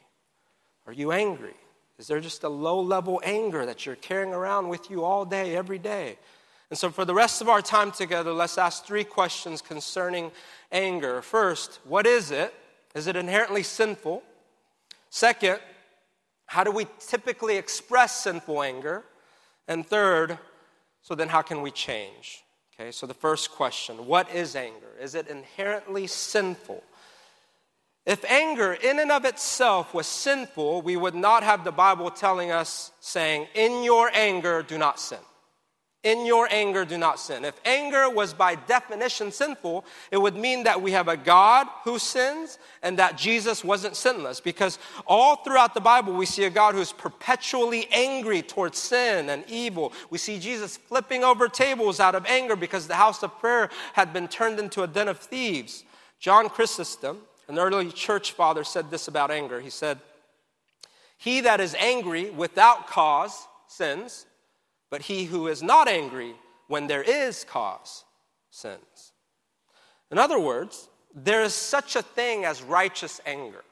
Are 0.85 0.93
you 0.93 1.11
angry? 1.11 1.55
Is 1.97 2.07
there 2.07 2.19
just 2.19 2.43
a 2.43 2.49
low 2.49 2.79
level 2.81 3.21
anger 3.23 3.65
that 3.65 3.85
you're 3.85 3.95
carrying 3.95 4.33
around 4.33 4.69
with 4.69 4.91
you 4.91 5.03
all 5.03 5.25
day, 5.25 5.55
every 5.55 5.79
day? 5.79 6.19
And 6.69 6.77
so, 6.77 6.89
for 6.89 7.05
the 7.05 7.13
rest 7.13 7.41
of 7.41 7.49
our 7.49 7.61
time 7.61 7.91
together, 7.91 8.33
let's 8.33 8.57
ask 8.57 8.85
three 8.85 9.03
questions 9.03 9.61
concerning 9.61 10.31
anger. 10.71 11.21
First, 11.21 11.79
what 11.85 12.05
is 12.05 12.31
it? 12.31 12.53
Is 12.95 13.07
it 13.07 13.17
inherently 13.17 13.61
sinful? 13.61 14.23
Second, 15.09 15.59
how 16.47 16.63
do 16.63 16.71
we 16.71 16.87
typically 16.99 17.57
express 17.57 18.21
sinful 18.21 18.63
anger? 18.63 19.03
And 19.67 19.85
third, 19.85 20.39
so 21.01 21.13
then 21.13 21.27
how 21.27 21.41
can 21.41 21.61
we 21.61 21.71
change? 21.71 22.43
Okay, 22.73 22.91
so 22.91 23.05
the 23.05 23.13
first 23.13 23.51
question 23.51 24.05
what 24.07 24.33
is 24.33 24.55
anger? 24.55 24.91
Is 24.99 25.13
it 25.13 25.27
inherently 25.27 26.07
sinful? 26.07 26.83
If 28.05 28.23
anger 28.25 28.73
in 28.73 28.99
and 28.99 29.11
of 29.11 29.25
itself 29.25 29.93
was 29.93 30.05
sinful, 30.05 30.83
we 30.83 30.95
would 30.95 31.15
not 31.15 31.43
have 31.43 31.63
the 31.63 31.71
Bible 31.71 32.11
telling 32.11 32.51
us, 32.51 32.91
saying, 32.99 33.47
In 33.55 33.83
your 33.83 34.11
anger, 34.13 34.61
do 34.61 34.77
not 34.77 34.99
sin. 34.99 35.17
In 36.05 36.23
your 36.23 36.47
anger, 36.51 36.85
do 36.85 36.99
not 36.99 37.19
sin. 37.19 37.43
If 37.43 37.59
anger 37.65 38.07
was 38.07 38.31
by 38.31 38.53
definition 38.53 39.31
sinful, 39.31 39.83
it 40.11 40.19
would 40.19 40.35
mean 40.35 40.65
that 40.65 40.79
we 40.79 40.91
have 40.91 41.07
a 41.07 41.17
God 41.17 41.65
who 41.83 41.97
sins 41.97 42.59
and 42.83 42.99
that 42.99 43.17
Jesus 43.17 43.63
wasn't 43.63 43.95
sinless. 43.95 44.39
Because 44.39 44.77
all 45.07 45.37
throughout 45.37 45.73
the 45.73 45.81
Bible, 45.81 46.13
we 46.13 46.27
see 46.27 46.43
a 46.43 46.51
God 46.51 46.75
who's 46.75 46.93
perpetually 46.93 47.87
angry 47.91 48.43
towards 48.43 48.77
sin 48.77 49.31
and 49.31 49.43
evil. 49.49 49.93
We 50.11 50.19
see 50.19 50.37
Jesus 50.37 50.77
flipping 50.77 51.23
over 51.23 51.47
tables 51.47 51.99
out 51.99 52.13
of 52.13 52.27
anger 52.27 52.55
because 52.55 52.85
the 52.85 52.93
house 52.93 53.23
of 53.23 53.39
prayer 53.39 53.71
had 53.93 54.13
been 54.13 54.27
turned 54.27 54.59
into 54.59 54.83
a 54.83 54.87
den 54.87 55.07
of 55.07 55.17
thieves. 55.17 55.85
John 56.19 56.49
Chrysostom, 56.49 57.17
an 57.47 57.57
early 57.57 57.91
church 57.91 58.33
father, 58.33 58.63
said 58.63 58.91
this 58.91 59.07
about 59.07 59.31
anger. 59.31 59.59
He 59.59 59.71
said, 59.71 59.97
He 61.17 61.41
that 61.41 61.59
is 61.59 61.73
angry 61.79 62.29
without 62.29 62.85
cause 62.85 63.47
sins 63.67 64.27
but 64.95 65.01
he 65.01 65.25
who 65.25 65.49
is 65.49 65.61
not 65.61 65.89
angry 65.89 66.33
when 66.69 66.87
there 66.87 67.03
is 67.03 67.43
cause 67.43 68.05
sins. 68.49 69.11
In 70.09 70.17
other 70.17 70.39
words, 70.39 70.87
there 71.13 71.43
is 71.43 71.53
such 71.53 71.97
a 71.97 72.01
thing 72.01 72.45
as 72.45 72.61
righteous 72.61 73.19
anger. 73.25 73.65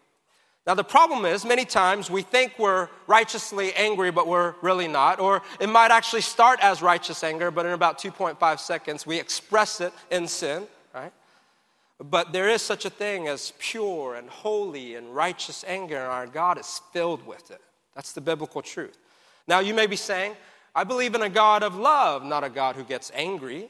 Now, 0.67 0.73
the 0.73 0.83
problem 0.83 1.23
is, 1.23 1.45
many 1.45 1.63
times 1.63 2.11
we 2.11 2.23
think 2.23 2.59
we're 2.59 2.89
righteously 3.07 3.71
angry, 3.75 4.11
but 4.11 4.27
we're 4.27 4.55
really 4.61 4.89
not. 4.89 5.21
Or 5.21 5.43
it 5.61 5.69
might 5.69 5.91
actually 5.91 6.23
start 6.23 6.59
as 6.61 6.81
righteous 6.81 7.23
anger, 7.23 7.51
but 7.51 7.65
in 7.65 7.71
about 7.71 7.99
2.5 7.99 8.59
seconds, 8.59 9.07
we 9.07 9.17
express 9.17 9.79
it 9.79 9.93
in 10.11 10.27
sin, 10.27 10.67
right? 10.93 11.13
But 12.01 12.33
there 12.33 12.49
is 12.49 12.61
such 12.61 12.83
a 12.83 12.89
thing 12.89 13.29
as 13.29 13.53
pure 13.59 14.15
and 14.15 14.29
holy 14.29 14.95
and 14.95 15.15
righteous 15.15 15.63
anger, 15.65 15.95
and 15.95 16.11
our 16.11 16.27
God 16.27 16.59
is 16.59 16.81
filled 16.91 17.25
with 17.25 17.49
it. 17.49 17.61
That's 17.95 18.11
the 18.11 18.19
biblical 18.19 18.61
truth. 18.61 18.97
Now, 19.47 19.59
you 19.59 19.73
may 19.73 19.87
be 19.87 19.95
saying, 19.95 20.35
I 20.75 20.83
believe 20.83 21.13
in 21.15 21.21
a 21.21 21.29
God 21.29 21.63
of 21.63 21.75
love, 21.75 22.23
not 22.23 22.43
a 22.43 22.49
God 22.49 22.75
who 22.75 22.83
gets 22.83 23.11
angry. 23.13 23.69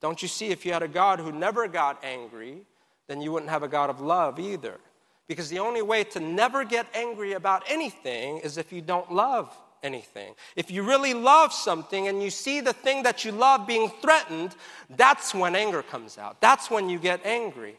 Don't 0.00 0.22
you 0.22 0.28
see, 0.28 0.48
if 0.48 0.64
you 0.64 0.72
had 0.72 0.82
a 0.82 0.88
God 0.88 1.18
who 1.18 1.32
never 1.32 1.68
got 1.68 2.02
angry, 2.04 2.62
then 3.06 3.20
you 3.20 3.32
wouldn't 3.32 3.50
have 3.50 3.62
a 3.62 3.68
God 3.68 3.90
of 3.90 4.00
love 4.00 4.38
either. 4.38 4.78
Because 5.26 5.50
the 5.50 5.58
only 5.58 5.82
way 5.82 6.04
to 6.04 6.20
never 6.20 6.64
get 6.64 6.86
angry 6.94 7.32
about 7.32 7.64
anything 7.68 8.38
is 8.38 8.56
if 8.56 8.72
you 8.72 8.80
don't 8.80 9.12
love 9.12 9.54
anything. 9.82 10.34
If 10.56 10.70
you 10.70 10.82
really 10.82 11.14
love 11.14 11.52
something 11.52 12.08
and 12.08 12.22
you 12.22 12.30
see 12.30 12.60
the 12.60 12.72
thing 12.72 13.02
that 13.02 13.24
you 13.24 13.32
love 13.32 13.66
being 13.66 13.90
threatened, 14.00 14.56
that's 14.96 15.34
when 15.34 15.54
anger 15.54 15.82
comes 15.82 16.18
out. 16.18 16.40
That's 16.40 16.70
when 16.70 16.88
you 16.88 16.98
get 16.98 17.24
angry. 17.26 17.76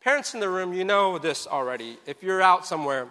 Parents 0.00 0.34
in 0.34 0.40
the 0.40 0.48
room, 0.48 0.72
you 0.72 0.84
know 0.84 1.18
this 1.18 1.46
already. 1.46 1.98
If 2.06 2.22
you're 2.22 2.42
out 2.42 2.66
somewhere 2.66 3.08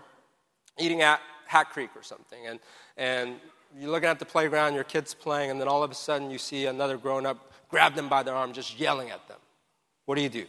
eating 0.80 1.02
at 1.02 1.20
Hat 1.48 1.70
Creek 1.70 1.90
or 1.96 2.04
something, 2.04 2.48
and, 2.48 2.60
and 2.98 3.36
you're 3.80 3.90
looking 3.90 4.10
at 4.10 4.20
the 4.20 4.26
playground, 4.26 4.76
your 4.76 4.84
kid's 4.84 5.14
playing, 5.14 5.52
and 5.52 5.60
then 5.60 5.68
all 5.68 5.84
of 5.84 5.92
a 5.92 5.96
sudden 5.96 6.30
you 6.30 6.38
see 6.38 6.66
another 6.66 6.98
grown 6.98 7.26
up 7.26 7.52
grab 7.72 7.96
them 7.96 8.10
by 8.10 8.22
their 8.22 8.36
arm, 8.36 8.54
just 8.54 8.78
yelling 8.78 9.10
at 9.10 9.26
them. 9.28 9.40
What 10.06 10.16
do 10.16 10.22
you 10.22 10.30
do? 10.30 10.46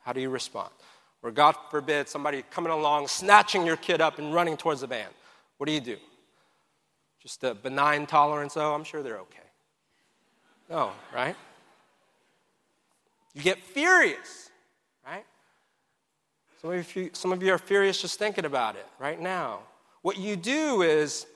How 0.00 0.12
do 0.12 0.20
you 0.20 0.30
respond? 0.30 0.70
Or, 1.22 1.30
God 1.30 1.54
forbid, 1.70 2.08
somebody 2.08 2.42
coming 2.50 2.72
along, 2.72 3.06
snatching 3.06 3.64
your 3.64 3.76
kid 3.76 4.00
up 4.00 4.18
and 4.18 4.34
running 4.34 4.56
towards 4.56 4.80
the 4.80 4.88
van. 4.88 5.08
What 5.58 5.66
do 5.66 5.72
you 5.72 5.80
do? 5.80 5.96
Just 7.22 7.44
a 7.44 7.54
benign 7.54 8.06
tolerance? 8.06 8.56
Oh, 8.56 8.74
I'm 8.74 8.82
sure 8.82 9.02
they're 9.02 9.18
okay. 9.18 9.38
No, 10.68 10.90
right? 11.14 11.36
You 13.34 13.42
get 13.42 13.62
furious, 13.62 14.50
right? 15.06 15.24
Some 16.60 16.72
of, 16.72 16.96
you, 16.96 17.10
some 17.12 17.32
of 17.32 17.42
you 17.42 17.52
are 17.52 17.58
furious 17.58 18.00
just 18.00 18.18
thinking 18.18 18.44
about 18.44 18.74
it 18.74 18.86
right 18.98 19.20
now. 19.20 19.60
What 20.00 20.16
you 20.18 20.34
do 20.34 20.82
is 20.82 21.26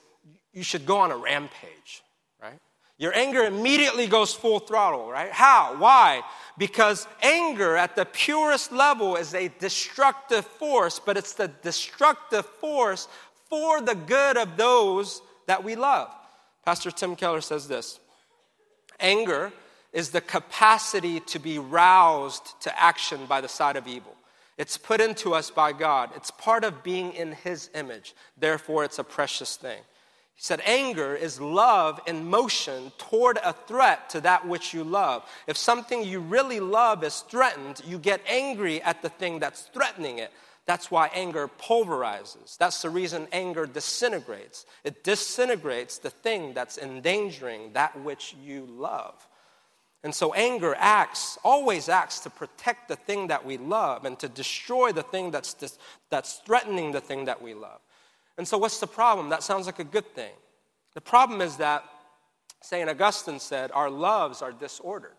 you 0.53 0.63
should 0.63 0.85
go 0.85 0.97
on 0.97 1.11
a 1.11 1.17
rampage, 1.17 2.03
right? 2.41 2.59
Your 2.97 3.13
anger 3.15 3.43
immediately 3.43 4.07
goes 4.07 4.33
full 4.33 4.59
throttle, 4.59 5.09
right? 5.09 5.31
How? 5.31 5.75
Why? 5.77 6.23
Because 6.57 7.07
anger 7.21 7.75
at 7.75 7.95
the 7.95 8.05
purest 8.05 8.71
level 8.71 9.15
is 9.15 9.35
a 9.35 9.49
destructive 9.59 10.45
force, 10.45 10.99
but 10.99 11.15
it's 11.15 11.33
the 11.33 11.47
destructive 11.61 12.45
force 12.45 13.07
for 13.49 13.81
the 13.81 13.93
good 13.93 14.37
of 14.37 14.57
those 14.57 15.21
that 15.45 15.63
we 15.63 15.75
love. 15.75 16.09
Pastor 16.65 16.91
Tim 16.91 17.15
Keller 17.15 17.41
says 17.41 17.67
this 17.67 17.99
Anger 18.99 19.53
is 19.93 20.09
the 20.09 20.21
capacity 20.21 21.19
to 21.21 21.39
be 21.39 21.59
roused 21.59 22.59
to 22.61 22.81
action 22.81 23.25
by 23.25 23.41
the 23.41 23.47
side 23.47 23.75
of 23.75 23.87
evil. 23.87 24.15
It's 24.57 24.77
put 24.77 25.01
into 25.01 25.35
us 25.35 25.51
by 25.51 25.71
God. 25.71 26.09
It's 26.15 26.31
part 26.31 26.63
of 26.63 26.83
being 26.83 27.13
in 27.13 27.31
His 27.31 27.69
image. 27.75 28.15
Therefore, 28.37 28.83
it's 28.83 28.99
a 28.99 29.03
precious 29.03 29.55
thing. 29.55 29.79
He 30.37 30.43
said, 30.43 30.61
anger 30.65 31.15
is 31.15 31.41
love 31.41 31.99
in 32.05 32.29
motion 32.29 32.91
toward 32.99 33.39
a 33.43 33.53
threat 33.53 34.11
to 34.11 34.21
that 34.21 34.47
which 34.47 34.71
you 34.71 34.83
love. 34.83 35.27
If 35.47 35.57
something 35.57 36.03
you 36.03 36.19
really 36.19 36.59
love 36.59 37.03
is 37.03 37.21
threatened, 37.21 37.81
you 37.83 37.97
get 37.97 38.21
angry 38.27 38.79
at 38.83 39.01
the 39.01 39.09
thing 39.09 39.39
that's 39.39 39.63
threatening 39.73 40.19
it. 40.19 40.31
That's 40.67 40.91
why 40.91 41.09
anger 41.11 41.47
pulverizes. 41.47 42.55
That's 42.57 42.83
the 42.83 42.91
reason 42.91 43.27
anger 43.31 43.65
disintegrates. 43.65 44.67
It 44.83 45.03
disintegrates 45.03 45.97
the 45.97 46.11
thing 46.11 46.53
that's 46.53 46.77
endangering 46.77 47.73
that 47.73 47.99
which 48.01 48.35
you 48.39 48.67
love. 48.69 49.27
And 50.03 50.13
so 50.13 50.35
anger 50.35 50.75
acts, 50.77 51.39
always 51.43 51.89
acts 51.89 52.19
to 52.19 52.29
protect 52.29 52.89
the 52.89 52.95
thing 52.95 53.27
that 53.27 53.43
we 53.43 53.57
love 53.57 54.05
and 54.05 54.19
to 54.19 54.29
destroy 54.29 54.91
the 54.91 55.01
thing 55.01 55.31
that's, 55.31 55.55
dis- 55.55 55.79
that's 56.11 56.35
threatening 56.45 56.91
the 56.91 57.01
thing 57.01 57.25
that 57.25 57.41
we 57.41 57.55
love. 57.55 57.79
And 58.37 58.47
so, 58.47 58.57
what's 58.57 58.79
the 58.79 58.87
problem? 58.87 59.29
That 59.29 59.43
sounds 59.43 59.65
like 59.65 59.79
a 59.79 59.83
good 59.83 60.13
thing. 60.13 60.33
The 60.93 61.01
problem 61.01 61.41
is 61.41 61.57
that 61.57 61.83
St. 62.61 62.89
Augustine 62.89 63.39
said, 63.39 63.71
our 63.73 63.89
loves 63.89 64.41
are 64.41 64.51
disordered. 64.51 65.11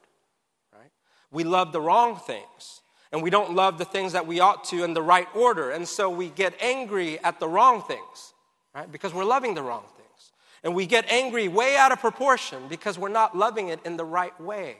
Right? 0.72 0.90
We 1.30 1.44
love 1.44 1.72
the 1.72 1.80
wrong 1.80 2.16
things, 2.16 2.82
and 3.12 3.22
we 3.22 3.30
don't 3.30 3.54
love 3.54 3.78
the 3.78 3.84
things 3.84 4.12
that 4.12 4.26
we 4.26 4.40
ought 4.40 4.64
to 4.64 4.84
in 4.84 4.94
the 4.94 5.02
right 5.02 5.28
order. 5.34 5.70
And 5.70 5.86
so 5.86 6.10
we 6.10 6.30
get 6.30 6.54
angry 6.60 7.18
at 7.20 7.40
the 7.40 7.48
wrong 7.48 7.82
things, 7.82 8.34
right? 8.74 8.90
Because 8.90 9.14
we're 9.14 9.24
loving 9.24 9.54
the 9.54 9.62
wrong 9.62 9.84
things. 9.96 10.32
And 10.64 10.74
we 10.74 10.86
get 10.86 11.10
angry 11.10 11.48
way 11.48 11.76
out 11.76 11.92
of 11.92 12.00
proportion 12.00 12.66
because 12.68 12.98
we're 12.98 13.08
not 13.08 13.36
loving 13.36 13.68
it 13.68 13.80
in 13.84 13.96
the 13.96 14.04
right 14.04 14.38
way. 14.40 14.76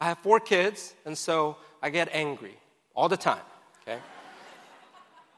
I 0.00 0.06
have 0.06 0.18
four 0.18 0.40
kids, 0.40 0.94
and 1.06 1.16
so 1.16 1.56
I 1.80 1.90
get 1.90 2.08
angry 2.12 2.56
all 2.94 3.08
the 3.08 3.16
time, 3.16 3.42
okay? 3.82 4.00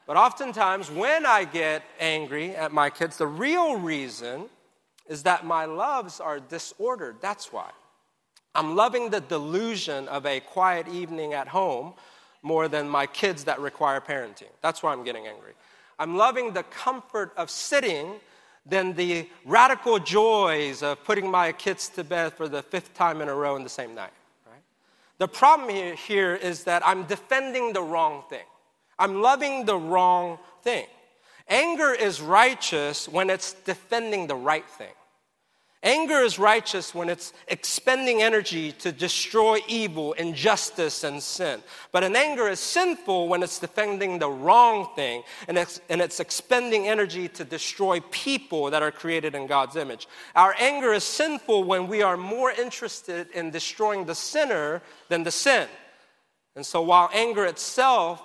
But 0.07 0.15
oftentimes, 0.15 0.89
when 0.89 1.25
I 1.25 1.43
get 1.43 1.83
angry 1.99 2.55
at 2.55 2.71
my 2.71 2.89
kids, 2.89 3.17
the 3.17 3.27
real 3.27 3.77
reason 3.77 4.45
is 5.05 5.23
that 5.23 5.45
my 5.45 5.65
loves 5.65 6.21
are 6.21 6.39
disordered. 6.39 7.17
That's 7.21 7.51
why. 7.51 7.69
I'm 8.55 8.75
loving 8.75 9.09
the 9.09 9.19
delusion 9.19 10.07
of 10.07 10.25
a 10.25 10.39
quiet 10.39 10.87
evening 10.87 11.33
at 11.33 11.49
home 11.49 11.93
more 12.41 12.69
than 12.69 12.87
my 12.87 13.05
kids 13.05 13.43
that 13.43 13.59
require 13.59 13.99
parenting. 13.99 14.49
That's 14.61 14.81
why 14.81 14.93
I'm 14.93 15.03
getting 15.03 15.27
angry. 15.27 15.53
I'm 15.99 16.15
loving 16.15 16.53
the 16.53 16.63
comfort 16.63 17.33
of 17.35 17.49
sitting 17.49 18.13
than 18.65 18.93
the 18.93 19.27
radical 19.45 19.99
joys 19.99 20.83
of 20.83 21.03
putting 21.03 21.29
my 21.29 21.51
kids 21.51 21.89
to 21.89 22.03
bed 22.03 22.33
for 22.33 22.47
the 22.47 22.63
fifth 22.63 22.93
time 22.93 23.21
in 23.21 23.27
a 23.27 23.35
row 23.35 23.57
in 23.57 23.63
the 23.63 23.69
same 23.69 23.93
night. 23.93 24.11
Right? 24.45 24.61
The 25.17 25.27
problem 25.27 25.95
here 25.97 26.35
is 26.35 26.63
that 26.63 26.85
I'm 26.87 27.03
defending 27.03 27.73
the 27.73 27.81
wrong 27.81 28.23
thing. 28.29 28.45
I'm 28.99 29.21
loving 29.21 29.65
the 29.65 29.77
wrong 29.77 30.39
thing. 30.63 30.85
Anger 31.47 31.93
is 31.93 32.21
righteous 32.21 33.07
when 33.07 33.29
it's 33.29 33.53
defending 33.53 34.27
the 34.27 34.35
right 34.35 34.67
thing. 34.67 34.91
Anger 35.83 36.17
is 36.17 36.39
righteous 36.39 36.95
when 36.95 37.07
it's 37.07 37.33
expending 37.47 38.21
energy 38.23 38.71
to 38.73 38.91
destroy 38.91 39.59
evil, 39.67 40.13
injustice, 40.13 41.03
and 41.03 41.21
sin. 41.21 41.61
But 41.91 42.03
an 42.03 42.15
anger 42.15 42.49
is 42.49 42.59
sinful 42.59 43.29
when 43.29 43.43
it's 43.43 43.59
defending 43.59 44.17
the 44.17 44.29
wrong 44.29 44.89
thing 44.95 45.21
and 45.47 45.55
it's, 45.55 45.79
and 45.87 46.01
it's 46.01 46.19
expending 46.19 46.87
energy 46.87 47.27
to 47.29 47.45
destroy 47.45 47.99
people 48.11 48.71
that 48.71 48.81
are 48.81 48.91
created 48.91 49.35
in 49.35 49.45
God's 49.45 49.75
image. 49.75 50.07
Our 50.35 50.55
anger 50.59 50.93
is 50.93 51.03
sinful 51.03 51.63
when 51.63 51.87
we 51.87 52.01
are 52.01 52.17
more 52.17 52.51
interested 52.51 53.29
in 53.31 53.51
destroying 53.51 54.05
the 54.05 54.15
sinner 54.15 54.81
than 55.09 55.23
the 55.23 55.31
sin. 55.31 55.67
And 56.55 56.65
so 56.65 56.81
while 56.81 57.11
anger 57.13 57.45
itself 57.45 58.23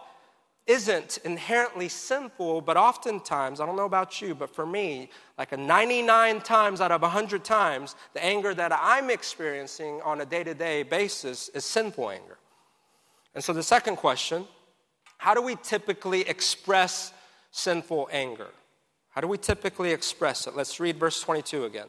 isn't 0.66 1.18
inherently 1.24 1.88
sinful, 1.88 2.60
but 2.60 2.76
oftentimes, 2.76 3.60
I 3.60 3.66
don't 3.66 3.76
know 3.76 3.84
about 3.84 4.22
you, 4.22 4.34
but 4.34 4.54
for 4.54 4.64
me, 4.64 5.10
like 5.36 5.52
a 5.52 5.56
99 5.56 6.40
times 6.40 6.80
out 6.80 6.92
of 6.92 7.02
100 7.02 7.44
times, 7.44 7.96
the 8.14 8.24
anger 8.24 8.54
that 8.54 8.72
I'm 8.80 9.10
experiencing 9.10 10.00
on 10.04 10.20
a 10.20 10.26
day 10.26 10.44
to 10.44 10.54
day 10.54 10.84
basis 10.84 11.48
is 11.48 11.64
sinful 11.64 12.10
anger. 12.10 12.38
And 13.34 13.42
so 13.42 13.52
the 13.52 13.62
second 13.62 13.96
question 13.96 14.46
how 15.18 15.34
do 15.34 15.42
we 15.42 15.56
typically 15.62 16.22
express 16.22 17.12
sinful 17.52 18.08
anger? 18.10 18.48
How 19.10 19.20
do 19.20 19.28
we 19.28 19.38
typically 19.38 19.92
express 19.92 20.48
it? 20.48 20.56
Let's 20.56 20.80
read 20.80 20.96
verse 20.96 21.20
22 21.20 21.64
again. 21.64 21.86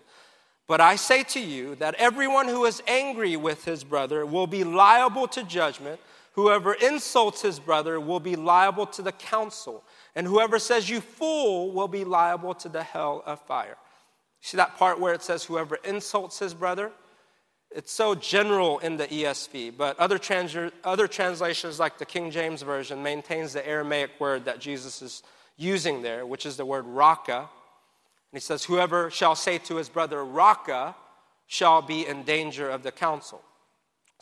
But 0.68 0.82
I 0.82 0.96
say 0.96 1.24
to 1.24 1.40
you 1.40 1.76
that 1.76 1.96
everyone 1.96 2.48
who 2.48 2.66
is 2.66 2.84
angry 2.88 3.36
with 3.36 3.66
his 3.66 3.84
brother 3.84 4.26
will 4.26 4.46
be 4.46 4.64
liable 4.64 5.28
to 5.30 5.44
judgment. 5.44 6.00
Whoever 6.34 6.74
insults 6.74 7.42
his 7.42 7.60
brother 7.60 8.00
will 8.00 8.20
be 8.20 8.36
liable 8.36 8.88
to 8.88 9.02
the 9.02 9.12
council, 9.12 9.84
and 10.16 10.26
whoever 10.26 10.58
says 10.58 10.90
you 10.90 11.00
fool 11.00 11.72
will 11.72 11.88
be 11.88 12.04
liable 12.04 12.56
to 12.56 12.70
the 12.70 12.84
hell 12.84 13.24
of 13.26 13.40
fire. 13.42 13.78
See 14.42 14.58
that 14.58 14.78
part 14.78 15.00
where 15.00 15.14
it 15.14 15.22
says 15.22 15.44
whoever 15.44 15.76
insults 15.84 16.40
his 16.40 16.54
brother? 16.54 16.92
It's 17.76 17.92
so 17.92 18.14
general 18.14 18.80
in 18.80 18.98
the 18.98 19.08
ESV, 19.08 19.78
but 19.78 19.98
other, 20.00 20.18
trans- 20.18 20.74
other 20.84 21.08
translations, 21.08 21.80
like 21.80 21.98
the 21.98 22.06
King 22.06 22.30
James 22.30 22.62
Version, 22.62 23.02
maintains 23.02 23.54
the 23.54 23.68
Aramaic 23.68 24.12
word 24.20 24.46
that 24.46 24.60
Jesus 24.60 25.02
is 25.02 25.24
using 25.58 26.02
there, 26.02 26.26
which 26.26 26.46
is 26.46 26.58
the 26.58 26.66
word 26.66 26.86
raka. 26.86 27.38
And 27.38 27.48
he 28.34 28.40
says, 28.40 28.64
Whoever 28.64 29.10
shall 29.10 29.36
say 29.36 29.60
to 29.60 29.76
his 29.76 29.90
brother, 29.90 30.24
raka, 30.24 30.96
shall 31.48 31.82
be 31.82 32.06
in 32.06 32.24
danger 32.24 32.70
of 32.70 32.84
the 32.84 32.92
council. 32.92 33.42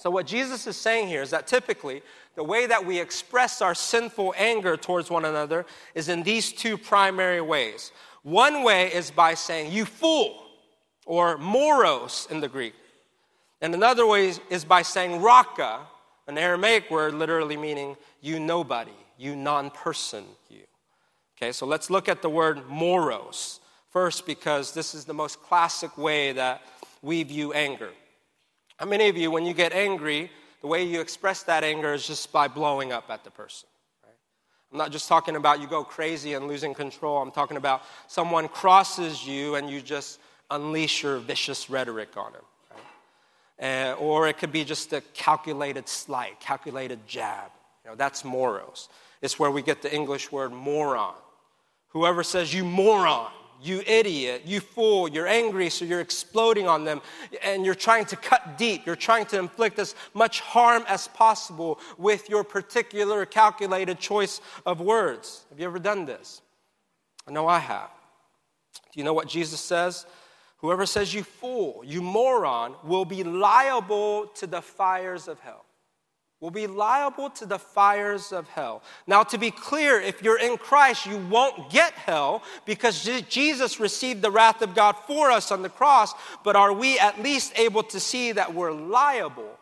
So, 0.02 0.10
what 0.10 0.26
Jesus 0.26 0.66
is 0.66 0.78
saying 0.78 1.10
here 1.10 1.22
is 1.22 1.30
that 1.30 1.46
typically 1.46 2.02
the 2.34 2.44
way 2.44 2.66
that 2.66 2.84
we 2.84 3.00
express 3.00 3.62
our 3.62 3.76
sinful 3.76 4.34
anger 4.36 4.76
towards 4.76 5.12
one 5.12 5.26
another 5.26 5.64
is 5.94 6.10
in 6.10 6.24
these 6.24 6.52
two 6.52 6.76
primary 6.76 7.40
ways. 7.40 7.92
One 8.24 8.64
way 8.64 8.92
is 8.92 9.12
by 9.12 9.36
saying, 9.36 9.72
You 9.72 9.86
fool, 9.86 10.42
or 11.06 11.38
moros 11.38 12.28
in 12.32 12.40
the 12.40 12.48
Greek. 12.48 12.74
And 13.62 13.76
another 13.76 14.08
way 14.08 14.34
is 14.50 14.66
by 14.66 14.82
saying 14.82 15.22
raka, 15.22 15.82
an 16.26 16.36
Aramaic 16.36 16.90
word 16.90 17.14
literally 17.14 17.56
meaning 17.56 17.96
you 18.22 18.40
nobody, 18.40 18.98
you 19.20 19.36
non 19.36 19.70
person, 19.70 20.24
you. 20.50 20.64
Okay, 21.38 21.52
so 21.52 21.68
let's 21.68 21.92
look 21.92 22.10
at 22.10 22.24
the 22.24 22.30
word 22.30 22.68
moros 22.68 23.60
first 23.92 24.26
because 24.26 24.74
this 24.74 24.96
is 24.96 25.06
the 25.06 25.14
most 25.14 25.44
classic 25.44 25.96
way 25.96 26.32
that 26.32 26.64
we 27.04 27.22
view 27.22 27.54
anger. 27.54 27.92
How 28.82 28.88
many 28.88 29.10
of 29.10 29.16
you, 29.16 29.30
when 29.30 29.46
you 29.46 29.54
get 29.54 29.74
angry, 29.74 30.32
the 30.62 30.66
way 30.66 30.84
you 30.84 31.02
express 31.02 31.44
that 31.44 31.64
anger 31.64 31.94
is 31.94 32.08
just 32.08 32.32
by 32.32 32.48
blowing 32.48 32.92
up 32.92 33.12
at 33.12 33.24
the 33.24 33.30
person? 33.30 33.70
I'm 34.72 34.80
not 34.80 34.92
just 34.92 35.08
talking 35.08 35.36
about 35.36 35.62
you 35.62 35.68
go 35.68 35.84
crazy 35.84 36.34
and 36.34 36.48
losing 36.48 36.74
control. 36.74 37.22
I'm 37.22 37.30
talking 37.30 37.58
about 37.58 37.84
someone 38.08 38.48
crosses 38.48 39.24
you 39.24 39.54
and 39.54 39.70
you 39.70 39.82
just 39.82 40.20
unleash 40.50 41.04
your 41.04 41.20
vicious 41.20 41.70
rhetoric 41.70 42.18
on 42.18 42.34
him. 42.34 42.42
Right? 43.60 43.92
Uh, 43.92 43.94
or 44.00 44.28
it 44.28 44.40
could 44.40 44.52
be 44.52 44.64
just 44.64 44.92
a 44.94 45.02
calculated 45.14 45.88
slight, 45.88 46.40
calculated 46.40 47.06
jab. 47.06 47.52
You 47.86 47.92
know, 47.92 47.96
that's 47.96 48.26
moros. 48.26 48.90
It's 49.22 49.38
where 49.38 49.52
we 49.52 49.62
get 49.62 49.84
the 49.84 49.94
English 49.94 50.32
word 50.32 50.54
moron. 50.54 51.14
Whoever 51.90 52.24
says 52.24 52.52
you 52.52 52.66
moron, 52.66 53.32
you 53.62 53.84
idiot, 53.86 54.44
you 54.46 54.60
fool, 54.60 55.08
you're 55.08 55.28
angry, 55.28 55.70
so 55.70 55.86
you're 55.86 56.02
exploding 56.02 56.68
on 56.68 56.84
them, 56.84 57.02
and 57.44 57.66
you're 57.66 57.76
trying 57.76 58.06
to 58.06 58.16
cut 58.16 58.58
deep. 58.58 58.86
You're 58.86 58.96
trying 58.96 59.26
to 59.28 59.40
inflict 59.40 59.80
as 59.80 59.96
much 60.14 60.40
harm 60.40 60.84
as 60.88 61.08
possible 61.10 61.80
with 61.98 62.30
your 62.30 62.44
particular 62.44 63.26
calculated 63.26 64.00
choice 64.00 64.42
of 64.66 64.82
words. 64.82 65.46
Have 65.50 65.60
you 65.60 65.66
ever 65.66 65.80
done 65.80 66.06
this? 66.06 66.42
I 67.28 67.32
know 67.32 67.48
I 67.48 67.60
have. 67.60 67.90
Do 68.94 69.00
you 69.00 69.04
know 69.04 69.14
what 69.14 69.28
Jesus 69.28 69.60
says? 69.60 70.06
Whoever 70.58 70.86
says 70.86 71.14
you 71.14 71.24
fool, 71.24 71.84
you 71.86 72.02
moron, 72.02 72.76
will 72.84 73.06
be 73.06 73.24
liable 73.24 74.28
to 74.36 74.48
the 74.48 74.62
fires 74.62 75.28
of 75.28 75.40
hell 75.40 75.66
will 76.42 76.50
be 76.50 76.66
liable 76.66 77.30
to 77.30 77.46
the 77.46 77.60
fires 77.60 78.34
of 78.34 78.50
hell. 78.50 78.82
Now, 79.06 79.22
to 79.24 79.38
be 79.38 79.52
clear, 79.52 80.02
if 80.02 80.24
you're 80.24 80.40
in 80.40 80.58
Christ, 80.58 81.06
you 81.06 81.18
won't 81.18 81.70
get 81.70 81.94
hell 81.94 82.42
because 82.66 83.08
Jesus 83.30 83.80
received 83.80 84.24
the 84.24 84.32
wrath 84.32 84.64
of 84.64 84.74
God 84.74 84.94
for 85.06 85.30
us 85.30 85.52
on 85.52 85.62
the 85.62 85.70
cross, 85.70 86.14
but 86.44 86.56
are 86.56 86.74
we 86.74 86.98
at 86.98 87.22
least 87.22 87.54
able 87.58 87.84
to 87.84 88.00
see 88.00 88.32
that 88.32 88.54
we're 88.54 88.72
liable? 88.72 89.58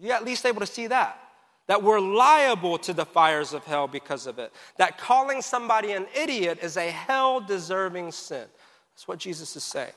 You 0.00 0.10
at 0.10 0.24
least 0.24 0.44
able 0.44 0.60
to 0.60 0.66
see 0.66 0.88
that? 0.88 1.20
That 1.68 1.82
we're 1.82 2.00
liable 2.00 2.78
to 2.78 2.92
the 2.92 3.06
fires 3.06 3.52
of 3.52 3.64
hell 3.64 3.86
because 3.86 4.26
of 4.26 4.40
it. 4.40 4.52
That 4.78 4.98
calling 4.98 5.42
somebody 5.42 5.92
an 5.92 6.06
idiot 6.20 6.58
is 6.60 6.76
a 6.76 6.90
hell 6.90 7.40
deserving 7.40 8.10
sin. 8.12 8.46
That's 8.94 9.06
what 9.06 9.18
Jesus 9.18 9.54
is 9.54 9.62
saying. 9.62 9.92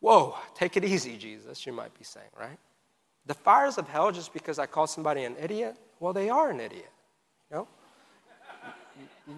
Whoa, 0.00 0.36
take 0.54 0.78
it 0.78 0.84
easy, 0.84 1.18
Jesus, 1.18 1.66
you 1.66 1.72
might 1.72 1.96
be 1.98 2.04
saying, 2.04 2.28
right? 2.38 2.58
The 3.26 3.34
fires 3.34 3.78
of 3.78 3.88
hell 3.88 4.12
just 4.12 4.32
because 4.32 4.58
I 4.58 4.66
call 4.66 4.86
somebody 4.86 5.24
an 5.24 5.36
idiot? 5.40 5.76
Well, 5.98 6.12
they 6.12 6.28
are 6.28 6.50
an 6.50 6.60
idiot. 6.60 6.90
Know? 7.50 7.66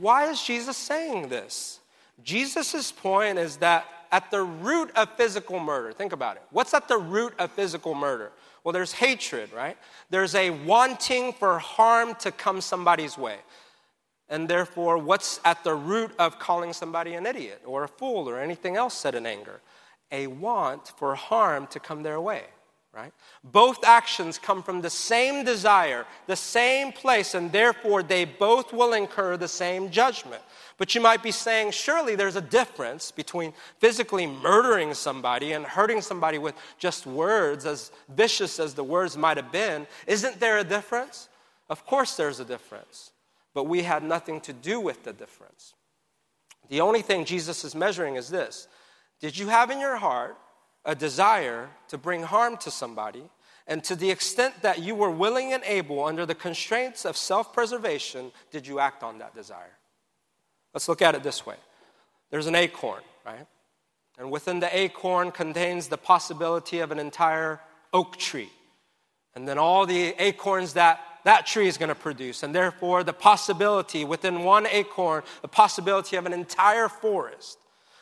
Why 0.00 0.28
is 0.28 0.42
Jesus 0.42 0.76
saying 0.76 1.28
this? 1.28 1.80
Jesus' 2.22 2.90
point 2.90 3.38
is 3.38 3.58
that 3.58 3.86
at 4.10 4.30
the 4.30 4.42
root 4.42 4.90
of 4.96 5.10
physical 5.16 5.60
murder, 5.60 5.92
think 5.92 6.12
about 6.12 6.36
it. 6.36 6.42
What's 6.50 6.74
at 6.74 6.88
the 6.88 6.96
root 6.96 7.34
of 7.38 7.52
physical 7.52 7.94
murder? 7.94 8.32
Well, 8.64 8.72
there's 8.72 8.92
hatred, 8.92 9.52
right? 9.52 9.76
There's 10.10 10.34
a 10.34 10.50
wanting 10.50 11.32
for 11.34 11.58
harm 11.58 12.14
to 12.16 12.32
come 12.32 12.60
somebody's 12.60 13.16
way. 13.16 13.36
And 14.28 14.48
therefore, 14.48 14.98
what's 14.98 15.40
at 15.44 15.62
the 15.62 15.74
root 15.74 16.10
of 16.18 16.40
calling 16.40 16.72
somebody 16.72 17.14
an 17.14 17.26
idiot 17.26 17.62
or 17.64 17.84
a 17.84 17.88
fool 17.88 18.28
or 18.28 18.40
anything 18.40 18.76
else 18.76 18.94
said 18.94 19.14
in 19.14 19.24
anger? 19.24 19.60
A 20.10 20.26
want 20.26 20.88
for 20.96 21.14
harm 21.14 21.68
to 21.68 21.78
come 21.78 22.02
their 22.02 22.20
way 22.20 22.44
right? 22.96 23.12
Both 23.44 23.84
actions 23.84 24.38
come 24.38 24.62
from 24.62 24.80
the 24.80 24.88
same 24.88 25.44
desire, 25.44 26.06
the 26.26 26.36
same 26.36 26.92
place, 26.92 27.34
and 27.34 27.52
therefore 27.52 28.02
they 28.02 28.24
both 28.24 28.72
will 28.72 28.94
incur 28.94 29.36
the 29.36 29.48
same 29.48 29.90
judgment. 29.90 30.42
But 30.78 30.94
you 30.94 31.02
might 31.02 31.22
be 31.22 31.30
saying, 31.30 31.72
surely 31.72 32.16
there's 32.16 32.36
a 32.36 32.40
difference 32.40 33.10
between 33.10 33.52
physically 33.78 34.26
murdering 34.26 34.94
somebody 34.94 35.52
and 35.52 35.66
hurting 35.66 36.00
somebody 36.00 36.38
with 36.38 36.54
just 36.78 37.06
words, 37.06 37.66
as 37.66 37.90
vicious 38.08 38.58
as 38.58 38.72
the 38.72 38.84
words 38.84 39.16
might 39.16 39.36
have 39.36 39.52
been. 39.52 39.86
Isn't 40.06 40.40
there 40.40 40.58
a 40.58 40.64
difference? 40.64 41.28
Of 41.68 41.84
course 41.84 42.16
there's 42.16 42.40
a 42.40 42.44
difference, 42.44 43.12
but 43.52 43.64
we 43.64 43.82
had 43.82 44.02
nothing 44.04 44.40
to 44.42 44.54
do 44.54 44.80
with 44.80 45.04
the 45.04 45.12
difference. 45.12 45.74
The 46.70 46.80
only 46.80 47.02
thing 47.02 47.26
Jesus 47.26 47.62
is 47.62 47.74
measuring 47.74 48.16
is 48.16 48.30
this 48.30 48.68
Did 49.20 49.36
you 49.36 49.48
have 49.48 49.70
in 49.70 49.80
your 49.80 49.96
heart 49.96 50.36
a 50.86 50.94
desire 50.94 51.68
to 51.88 51.98
bring 51.98 52.22
harm 52.22 52.56
to 52.58 52.70
somebody, 52.70 53.24
And 53.68 53.82
to 53.84 53.96
the 53.96 54.12
extent 54.12 54.62
that 54.62 54.78
you 54.78 54.94
were 54.94 55.10
willing 55.10 55.52
and 55.52 55.62
able, 55.64 56.04
under 56.04 56.24
the 56.24 56.36
constraints 56.36 57.04
of 57.04 57.16
self 57.16 57.52
preservation, 57.52 58.30
did 58.52 58.64
you 58.66 58.78
act 58.78 59.02
on 59.02 59.18
that 59.18 59.34
desire? 59.34 59.76
Let's 60.72 60.88
look 60.88 61.02
at 61.02 61.14
it 61.14 61.22
this 61.22 61.44
way 61.44 61.56
there's 62.30 62.46
an 62.46 62.54
acorn, 62.54 63.02
right? 63.24 63.46
And 64.18 64.30
within 64.30 64.60
the 64.60 64.74
acorn 64.76 65.32
contains 65.32 65.88
the 65.88 65.98
possibility 65.98 66.78
of 66.78 66.90
an 66.90 66.98
entire 66.98 67.60
oak 67.92 68.16
tree. 68.16 68.50
And 69.34 69.46
then 69.46 69.58
all 69.58 69.84
the 69.84 70.14
acorns 70.18 70.72
that 70.74 71.00
that 71.24 71.44
tree 71.44 71.66
is 71.66 71.76
going 71.76 71.88
to 71.88 71.94
produce. 71.96 72.44
And 72.44 72.54
therefore, 72.54 73.02
the 73.02 73.12
possibility 73.12 74.04
within 74.04 74.44
one 74.44 74.64
acorn, 74.66 75.24
the 75.42 75.48
possibility 75.48 76.16
of 76.16 76.24
an 76.24 76.32
entire 76.32 76.88
forest. 76.88 77.58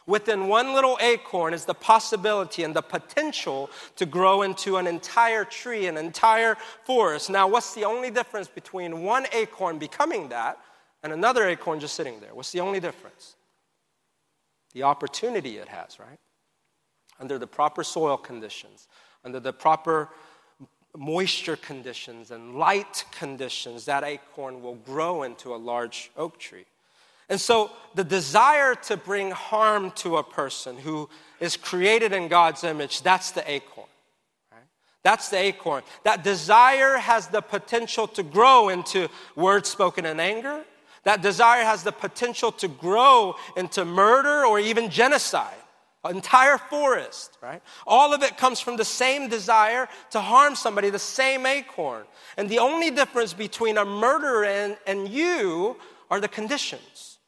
Within 0.07 0.49
one 0.49 0.75
little 0.75 0.99
acorn 1.01 1.55
is 1.55 1.65
the 1.65 1.75
possibility 1.75 2.63
and 2.63 2.75
the 2.75 2.83
potential 2.83 3.71
to 3.97 4.05
grow 4.05 4.43
into 4.43 4.77
an 4.77 4.87
entire 4.87 5.45
tree, 5.45 5.87
an 5.87 5.97
entire 5.97 6.57
forest. 6.85 7.31
Now, 7.31 7.49
what's 7.49 7.75
the 7.75 7.85
only 7.85 8.11
difference 8.11 8.49
between 8.49 9.03
one 9.03 9.27
acorn 9.33 9.79
becoming 9.79 10.29
that 10.29 10.59
and 11.03 11.13
another 11.13 11.49
acorn 11.49 11.81
just 11.81 11.95
sitting 11.95 12.21
there? 12.21 12.35
What's 12.35 12.53
the 12.53 12.61
only 12.61 12.81
difference? 12.81 13.37
The 14.75 14.83
opportunity 14.83 15.57
it 15.57 15.69
has, 15.69 15.99
right? 15.99 16.19
Under 17.19 17.39
the 17.39 17.47
proper 17.47 17.83
soil 17.83 18.19
conditions, 18.19 18.89
under 19.25 19.41
the 19.41 19.53
proper 19.55 20.11
moisture 20.95 21.57
conditions 21.57 22.31
and 22.31 22.57
light 22.57 23.05
conditions, 23.11 23.87
that 23.87 24.05
acorn 24.05 24.63
will 24.63 24.75
grow 24.75 25.23
into 25.23 25.55
a 25.55 25.57
large 25.57 26.11
oak 26.17 26.39
tree. 26.39 26.67
And 27.29 27.41
so 27.41 27.71
the 27.95 28.05
desire 28.05 28.75
to 28.75 28.97
bring 28.97 29.31
harm 29.31 29.91
to 29.93 30.17
a 30.17 30.23
person 30.23 30.77
who 30.77 31.09
is 31.41 31.57
created 31.57 32.13
in 32.13 32.29
God's 32.29 32.65
image, 32.65 33.03
that's 33.03 33.31
the 33.31 33.49
acorn. 33.51 33.89
That's 35.05 35.29
the 35.29 35.37
acorn. 35.37 35.83
That 36.05 36.25
desire 36.25 36.97
has 36.97 37.29
the 37.29 37.43
potential 37.43 38.09
to 38.09 38.23
grow 38.23 38.71
into 38.71 39.09
words 39.37 39.69
spoken 39.69 40.07
in 40.07 40.19
anger. 40.19 40.65
That 41.05 41.21
desire 41.21 41.63
has 41.63 41.83
the 41.83 41.93
potential 41.93 42.51
to 42.53 42.69
grow 42.69 43.37
into 43.55 43.85
murder 43.85 44.47
or 44.47 44.59
even 44.59 44.89
genocide. 44.89 45.55
An 46.05 46.17
entire 46.17 46.59
forest, 46.59 47.37
right? 47.43 47.63
All 47.87 48.13
of 48.13 48.23
it 48.23 48.37
comes 48.37 48.61
from 48.61 48.77
the 48.77 48.85
same 48.85 49.29
desire 49.29 49.89
to 50.11 50.21
harm 50.21 50.55
somebody, 50.55 50.91
the 50.91 50.99
same 50.99 51.47
acorn. 51.47 52.05
And 52.37 52.49
the 52.49 52.59
only 52.59 52.91
difference 52.91 53.33
between 53.33 53.79
a 53.79 53.85
murderer 53.85 54.45
and, 54.45 54.77
and 54.87 55.09
you 55.09 55.77
are 56.11 56.21
the 56.21 56.29
conditions 56.29 57.19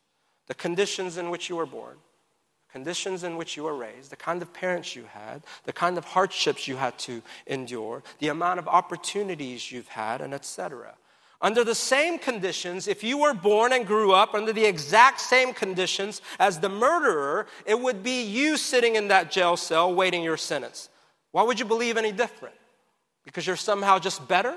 the 0.47 0.55
conditions 0.55 1.17
in 1.17 1.31
which 1.31 1.49
you 1.49 1.57
were 1.57 1.67
born, 1.67 1.97
conditions 2.71 3.25
in 3.25 3.37
which 3.37 3.57
you 3.57 3.65
were 3.65 3.75
raised, 3.75 4.11
the 4.11 4.17
kind 4.17 4.43
of 4.43 4.53
parents 4.53 4.95
you 4.95 5.05
had, 5.05 5.43
the 5.65 5.73
kind 5.73 5.99
of 5.99 6.05
hardships 6.05 6.69
you 6.69 6.77
had 6.77 6.99
to 6.99 7.23
endure, 7.47 8.03
the 8.19 8.29
amount 8.29 8.59
of 8.59 8.69
opportunities 8.69 9.73
you've 9.73 9.89
had, 9.89 10.21
and 10.21 10.33
etc. 10.33 10.95
Under 11.41 11.65
the 11.65 11.75
same 11.75 12.19
conditions, 12.19 12.89
if 12.89 13.05
you 13.05 13.19
were 13.19 13.35
born 13.35 13.73
and 13.73 13.87
grew 13.87 14.13
up 14.13 14.35
under 14.35 14.53
the 14.53 14.65
exact 14.65 15.21
same 15.21 15.53
conditions 15.53 16.23
as 16.39 16.61
the 16.61 16.69
murderer, 16.69 17.47
it 17.67 17.79
would 17.79 18.03
be 18.03 18.23
you 18.23 18.57
sitting 18.57 18.97
in 18.97 19.09
that 19.09 19.31
jail 19.31 19.57
cell 19.57 19.95
waiting 19.95 20.23
your 20.23 20.39
sentence. 20.39 20.89
Why 21.33 21.43
would 21.43 21.59
you 21.59 21.67
believe 21.67 21.97
any 21.97 22.13
different? 22.13 22.55
Because 23.25 23.47
you're 23.47 23.57
somehow 23.57 23.99
just 23.99 24.27
better? 24.29 24.57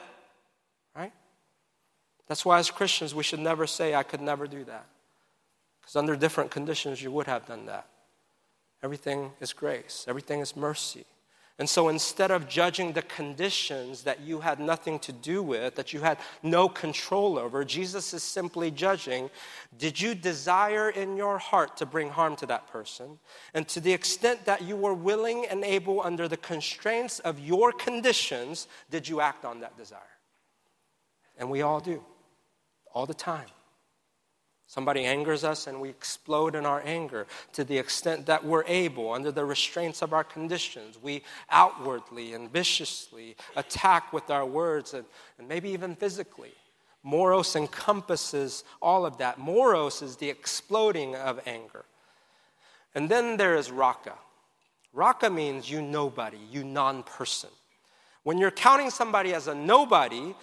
That's 2.29 2.45
why, 2.45 2.59
as 2.59 2.69
Christians, 2.71 3.13
we 3.13 3.23
should 3.23 3.39
never 3.39 3.67
say, 3.67 3.95
I 3.95 4.03
could 4.03 4.21
never 4.21 4.47
do 4.47 4.63
that. 4.65 4.85
Because 5.81 5.95
under 5.95 6.15
different 6.15 6.51
conditions, 6.51 7.01
you 7.01 7.11
would 7.11 7.25
have 7.25 7.47
done 7.47 7.65
that. 7.65 7.87
Everything 8.83 9.31
is 9.41 9.51
grace, 9.51 10.05
everything 10.07 10.39
is 10.39 10.55
mercy. 10.55 11.05
And 11.57 11.67
so 11.67 11.89
instead 11.89 12.31
of 12.31 12.47
judging 12.47 12.93
the 12.93 13.01
conditions 13.01 14.03
that 14.03 14.21
you 14.21 14.39
had 14.39 14.61
nothing 14.61 14.97
to 14.99 15.11
do 15.11 15.43
with, 15.43 15.75
that 15.75 15.91
you 15.91 15.99
had 15.99 16.17
no 16.41 16.69
control 16.69 17.37
over, 17.37 17.65
Jesus 17.65 18.13
is 18.13 18.23
simply 18.23 18.71
judging 18.71 19.29
did 19.77 19.99
you 19.99 20.15
desire 20.15 20.89
in 20.89 21.17
your 21.17 21.37
heart 21.37 21.75
to 21.77 21.85
bring 21.85 22.09
harm 22.09 22.37
to 22.37 22.45
that 22.45 22.67
person? 22.67 23.19
And 23.53 23.67
to 23.67 23.81
the 23.81 23.91
extent 23.91 24.45
that 24.45 24.61
you 24.61 24.77
were 24.77 24.93
willing 24.93 25.47
and 25.49 25.65
able, 25.65 26.01
under 26.01 26.29
the 26.29 26.37
constraints 26.37 27.19
of 27.19 27.39
your 27.41 27.73
conditions, 27.73 28.67
did 28.89 29.09
you 29.09 29.19
act 29.19 29.43
on 29.43 29.59
that 29.59 29.77
desire? 29.77 29.99
And 31.37 31.49
we 31.49 31.61
all 31.61 31.81
do, 31.81 32.01
all 32.99 33.05
the 33.05 33.13
time. 33.13 33.47
Somebody 34.67 35.05
angers 35.05 35.45
us 35.45 35.67
and 35.67 35.79
we 35.79 35.87
explode 35.87 36.53
in 36.53 36.65
our 36.65 36.81
anger 36.85 37.27
to 37.53 37.63
the 37.63 37.77
extent 37.77 38.25
that 38.25 38.43
we're 38.43 38.65
able, 38.67 39.13
under 39.13 39.31
the 39.31 39.45
restraints 39.45 40.01
of 40.01 40.11
our 40.11 40.25
conditions. 40.25 41.01
We 41.01 41.23
outwardly 41.49 42.33
and 42.33 42.51
viciously 42.51 43.37
attack 43.55 44.11
with 44.11 44.29
our 44.29 44.45
words 44.45 44.93
and, 44.93 45.05
and 45.37 45.47
maybe 45.47 45.69
even 45.69 45.95
physically. 45.95 46.51
Moros 47.01 47.55
encompasses 47.55 48.65
all 48.81 49.05
of 49.05 49.17
that. 49.19 49.37
Moros 49.39 50.01
is 50.01 50.17
the 50.17 50.29
exploding 50.29 51.15
of 51.15 51.39
anger. 51.45 51.85
And 52.95 53.07
then 53.07 53.37
there 53.37 53.55
is 53.55 53.71
raka. 53.71 54.15
Raka 54.91 55.29
means 55.29 55.71
you 55.71 55.81
nobody, 55.81 56.39
you 56.51 56.65
non 56.65 57.03
person. 57.03 57.49
When 58.23 58.37
you're 58.37 58.51
counting 58.51 58.89
somebody 58.89 59.33
as 59.33 59.47
a 59.47 59.55
nobody, 59.55 60.35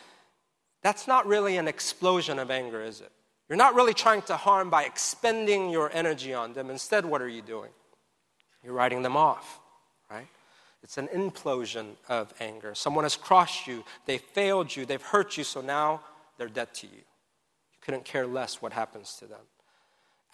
that's 0.87 1.09
not 1.09 1.27
really 1.27 1.57
an 1.57 1.66
explosion 1.66 2.38
of 2.38 2.49
anger, 2.49 2.81
is 2.81 3.01
it? 3.01 3.11
You're 3.49 3.59
not 3.59 3.75
really 3.75 3.92
trying 3.92 4.22
to 4.22 4.37
harm 4.37 4.70
by 4.70 4.85
expending 4.85 5.68
your 5.68 5.90
energy 5.92 6.33
on 6.33 6.53
them. 6.53 6.70
Instead, 6.70 7.05
what 7.05 7.20
are 7.20 7.29
you 7.29 7.42
doing? 7.42 7.70
You're 8.62 8.72
writing 8.72 9.03
them 9.03 9.16
off, 9.16 9.59
right? 10.09 10.29
It's 10.85 10.96
an 10.96 11.09
implosion 11.09 11.96
of 12.09 12.33
anger. 12.38 12.72
Someone 12.77 13.05
has 13.05 13.16
crossed 13.16 13.66
you, 13.66 13.83
they 14.05 14.18
failed 14.18 14.77
you, 14.77 14.87
they've 14.87 15.03
hurt 15.03 15.37
you, 15.37 15.42
so 15.42 15.61
now 15.61 16.03
they're 16.38 16.46
dead 16.46 16.72
to 16.75 16.87
you. 16.87 16.99
You 16.99 17.79
couldn't 17.81 18.05
care 18.05 18.25
less 18.25 18.62
what 18.62 18.72
happens 18.72 19.16
to 19.18 19.27
them. 19.27 19.42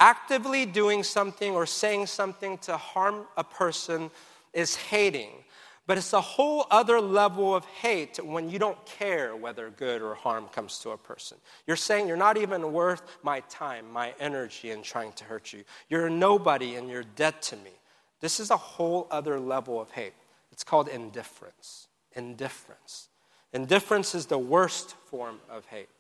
Actively 0.01 0.67
doing 0.67 1.03
something 1.03 1.55
or 1.55 1.65
saying 1.65 2.09
something 2.09 2.59
to 2.59 2.77
harm 2.77 3.25
a 3.39 3.45
person 3.45 4.11
is 4.53 4.77
hating. 4.77 5.31
But 5.93 5.99
it's 5.99 6.15
a 6.15 6.23
whole 6.23 6.67
other 6.71 7.03
level 7.03 7.55
of 7.55 7.67
hate 7.67 8.19
when 8.25 8.49
you 8.49 8.59
don't 8.59 8.83
care 8.87 9.37
whether 9.37 9.69
good 9.69 10.01
or 10.01 10.15
harm 10.15 10.49
comes 10.49 10.79
to 10.79 10.93
a 10.93 10.97
person. 10.97 11.37
You're 11.67 11.77
saying 11.77 12.09
you're 12.09 12.17
not 12.17 12.39
even 12.39 12.73
worth 12.73 13.03
my 13.23 13.41
time, 13.41 13.93
my 13.93 14.15
energy 14.19 14.71
in 14.71 14.83
trying 14.83 15.13
to 15.13 15.25
hurt 15.25 15.53
you. 15.53 15.65
You're 15.91 16.09
nobody 16.09 16.77
and 16.77 16.89
you're 16.89 17.05
dead 17.05 17.43
to 17.43 17.57
me. 17.57 17.73
This 18.21 18.41
is 18.41 18.51
a 18.51 18.57
whole 18.57 19.07
other 19.11 19.39
level 19.39 19.79
of 19.83 19.91
hate. 19.91 20.15
It's 20.51 20.65
called 20.65 20.89
indifference. 20.89 21.89
Indifference. 22.17 23.11
Indifference 23.53 24.15
is 24.15 24.25
the 24.25 24.39
worst 24.39 24.95
form 25.11 25.41
of 25.51 25.67
hate. 25.67 25.91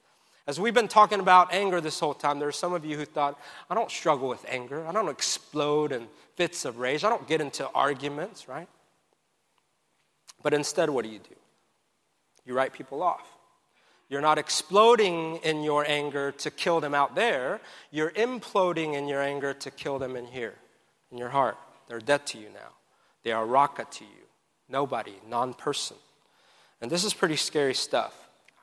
As 0.46 0.58
we've 0.58 0.72
been 0.72 0.88
talking 0.88 1.20
about 1.20 1.52
anger 1.52 1.82
this 1.82 2.00
whole 2.00 2.14
time, 2.14 2.38
there 2.38 2.48
are 2.48 2.50
some 2.50 2.72
of 2.72 2.86
you 2.86 2.96
who 2.96 3.04
thought, 3.04 3.38
I 3.68 3.74
don't 3.74 3.90
struggle 3.90 4.30
with 4.30 4.42
anger. 4.48 4.86
I 4.86 4.92
don't 4.92 5.10
explode 5.10 5.92
in 5.92 6.08
fits 6.34 6.64
of 6.64 6.78
rage. 6.78 7.04
I 7.04 7.10
don't 7.10 7.28
get 7.28 7.42
into 7.42 7.68
arguments, 7.74 8.48
right? 8.48 8.68
But 10.42 10.54
instead, 10.54 10.90
what 10.90 11.04
do 11.04 11.10
you 11.10 11.18
do? 11.18 11.34
You 12.44 12.54
write 12.54 12.72
people 12.72 13.02
off. 13.02 13.26
You're 14.08 14.20
not 14.20 14.36
exploding 14.36 15.36
in 15.36 15.62
your 15.62 15.86
anger 15.88 16.32
to 16.32 16.50
kill 16.50 16.80
them 16.80 16.94
out 16.94 17.14
there. 17.14 17.60
You're 17.90 18.10
imploding 18.10 18.94
in 18.94 19.08
your 19.08 19.22
anger 19.22 19.54
to 19.54 19.70
kill 19.70 19.98
them 19.98 20.16
in 20.16 20.26
here, 20.26 20.54
in 21.10 21.18
your 21.18 21.30
heart. 21.30 21.56
They're 21.88 21.98
dead 21.98 22.26
to 22.26 22.38
you 22.38 22.48
now. 22.52 22.72
They 23.22 23.32
are 23.32 23.46
raca 23.46 23.86
to 23.90 24.04
you. 24.04 24.26
Nobody, 24.68 25.14
non 25.28 25.54
person. 25.54 25.96
And 26.80 26.90
this 26.90 27.04
is 27.04 27.14
pretty 27.14 27.36
scary 27.36 27.74
stuff. 27.74 28.14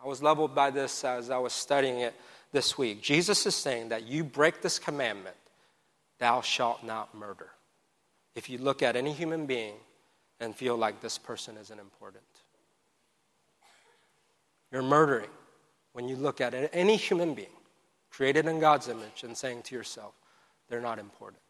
I 0.04 0.08
was 0.08 0.22
leveled 0.22 0.54
by 0.54 0.72
this 0.72 1.04
as 1.04 1.30
I 1.30 1.38
was 1.38 1.54
studying 1.54 2.00
it 2.02 2.14
this 2.52 2.78
week. 2.78 3.02
Jesus 3.02 3.46
is 3.46 3.56
saying 3.56 3.90
that 3.90 4.04
you 4.04 4.24
break 4.24 4.62
this 4.62 4.80
commandment, 4.80 5.36
thou 6.20 6.42
shalt 6.42 6.84
not 6.84 7.16
murder. 7.16 7.50
If 8.36 8.50
you 8.50 8.58
look 8.58 8.84
at 8.84 8.96
any 8.96 9.14
human 9.14 9.46
being 9.46 9.76
and 10.40 10.56
feel 10.56 10.78
like 10.78 11.02
this 11.02 11.18
person 11.18 11.58
isn't 11.58 11.80
important. 11.80 12.24
You're 14.72 14.84
murdering 14.84 15.30
when 15.94 16.08
you 16.08 16.16
look 16.16 16.42
at 16.42 16.54
any 16.74 16.96
human 16.96 17.34
being 17.34 17.48
created 18.10 18.46
in 18.46 18.60
God's 18.60 18.88
image 18.88 19.24
and 19.24 19.36
saying 19.36 19.64
to 19.64 19.76
yourself, 19.76 20.14
they're 20.70 20.82
not 20.82 21.00
important. 21.00 21.42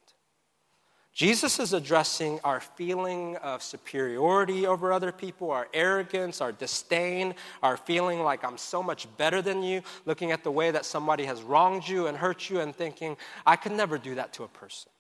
Jesus 1.12 1.60
is 1.60 1.74
addressing 1.74 2.40
our 2.46 2.62
feeling 2.62 3.36
of 3.38 3.62
superiority 3.62 4.66
over 4.66 4.94
other 4.94 5.12
people, 5.12 5.52
our 5.52 5.68
arrogance, 5.74 6.40
our 6.40 6.54
disdain, 6.54 7.36
our 7.62 7.76
feeling 7.76 8.24
like 8.24 8.46
I'm 8.46 8.58
so 8.58 8.82
much 8.82 9.06
better 9.18 9.42
than 9.42 9.62
you, 9.62 9.82
looking 10.06 10.32
at 10.32 10.44
the 10.44 10.52
way 10.52 10.72
that 10.72 10.86
somebody 10.86 11.26
has 11.26 11.42
wronged 11.42 11.88
you 11.88 12.08
and 12.08 12.16
hurt 12.16 12.50
you 12.50 12.62
and 12.62 12.74
thinking, 12.74 13.18
I 13.46 13.58
could 13.58 13.74
never 13.74 13.98
do 13.98 14.16
that 14.16 14.32
to 14.34 14.44
a 14.44 14.48
person 14.48 14.92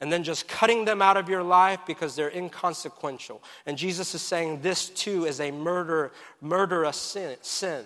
and 0.00 0.12
then 0.12 0.22
just 0.22 0.46
cutting 0.46 0.84
them 0.84 1.02
out 1.02 1.16
of 1.16 1.28
your 1.28 1.42
life 1.42 1.80
because 1.86 2.14
they're 2.14 2.30
inconsequential. 2.30 3.42
And 3.66 3.76
Jesus 3.76 4.14
is 4.14 4.22
saying 4.22 4.60
this 4.60 4.88
too 4.88 5.24
is 5.24 5.40
a 5.40 5.50
murder, 5.50 6.12
murderous 6.40 6.96
sin, 6.96 7.36
sin. 7.42 7.84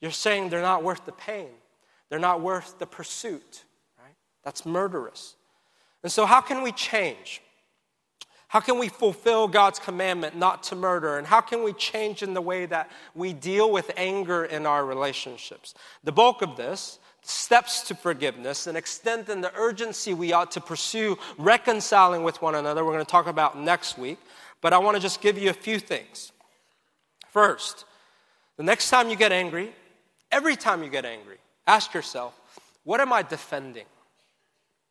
You're 0.00 0.10
saying 0.10 0.50
they're 0.50 0.62
not 0.62 0.84
worth 0.84 1.06
the 1.06 1.12
pain. 1.12 1.48
They're 2.08 2.18
not 2.18 2.40
worth 2.40 2.78
the 2.78 2.86
pursuit, 2.86 3.64
right? 3.98 4.14
That's 4.44 4.64
murderous. 4.64 5.34
And 6.02 6.12
so 6.12 6.26
how 6.26 6.40
can 6.40 6.62
we 6.62 6.72
change? 6.72 7.42
How 8.48 8.60
can 8.60 8.78
we 8.78 8.88
fulfill 8.88 9.46
God's 9.46 9.78
commandment 9.78 10.36
not 10.36 10.62
to 10.64 10.76
murder? 10.76 11.18
And 11.18 11.26
how 11.26 11.42
can 11.42 11.62
we 11.62 11.74
change 11.74 12.22
in 12.22 12.32
the 12.32 12.40
way 12.40 12.64
that 12.64 12.90
we 13.14 13.34
deal 13.34 13.70
with 13.70 13.90
anger 13.96 14.46
in 14.46 14.64
our 14.64 14.86
relationships? 14.86 15.74
The 16.02 16.12
bulk 16.12 16.40
of 16.40 16.56
this, 16.56 16.98
steps 17.28 17.82
to 17.82 17.94
forgiveness, 17.94 18.66
and 18.66 18.76
extent 18.76 19.28
and 19.28 19.44
the 19.44 19.52
urgency 19.54 20.14
we 20.14 20.32
ought 20.32 20.50
to 20.52 20.60
pursue 20.60 21.18
reconciling 21.36 22.22
with 22.22 22.40
one 22.40 22.54
another, 22.54 22.84
we're 22.84 22.92
going 22.92 23.04
to 23.04 23.10
talk 23.10 23.26
about 23.26 23.58
next 23.58 23.98
week. 23.98 24.18
But 24.60 24.72
I 24.72 24.78
want 24.78 24.96
to 24.96 25.00
just 25.00 25.20
give 25.20 25.38
you 25.38 25.50
a 25.50 25.54
few 25.54 25.78
things. 25.78 26.32
First, 27.30 27.84
the 28.56 28.62
next 28.62 28.90
time 28.90 29.08
you 29.08 29.16
get 29.16 29.30
angry, 29.30 29.72
every 30.32 30.56
time 30.56 30.82
you 30.82 30.88
get 30.88 31.04
angry, 31.04 31.36
ask 31.66 31.94
yourself, 31.94 32.34
what 32.84 33.00
am 33.00 33.12
I 33.12 33.22
defending? 33.22 33.86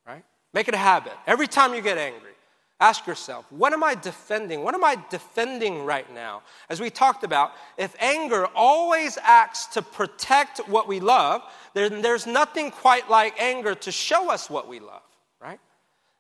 Right? 0.05 0.23
Make 0.53 0.67
it 0.67 0.73
a 0.73 0.77
habit. 0.77 1.13
Every 1.25 1.47
time 1.47 1.73
you 1.73 1.81
get 1.81 1.97
angry, 1.97 2.31
Ask 2.79 3.07
yourself, 3.07 3.51
what 3.51 3.73
am 3.73 3.83
I 3.83 3.95
defending? 3.95 4.61
What 4.61 4.75
am 4.75 4.83
I 4.83 4.97
defending 5.09 5.83
right 5.83 6.11
now? 6.13 6.43
As 6.69 6.79
we 6.79 6.91
talked 6.91 7.23
about, 7.23 7.53
if 7.75 7.95
anger 7.99 8.47
always 8.55 9.17
acts 9.23 9.65
to 9.67 9.81
protect 9.81 10.59
what 10.67 10.87
we 10.87 10.99
love, 10.99 11.41
then 11.73 12.03
there's 12.03 12.27
nothing 12.27 12.69
quite 12.69 13.09
like 13.09 13.41
anger 13.41 13.73
to 13.73 13.91
show 13.91 14.29
us 14.29 14.47
what 14.47 14.67
we 14.67 14.79
love, 14.79 15.01
right? 15.41 15.59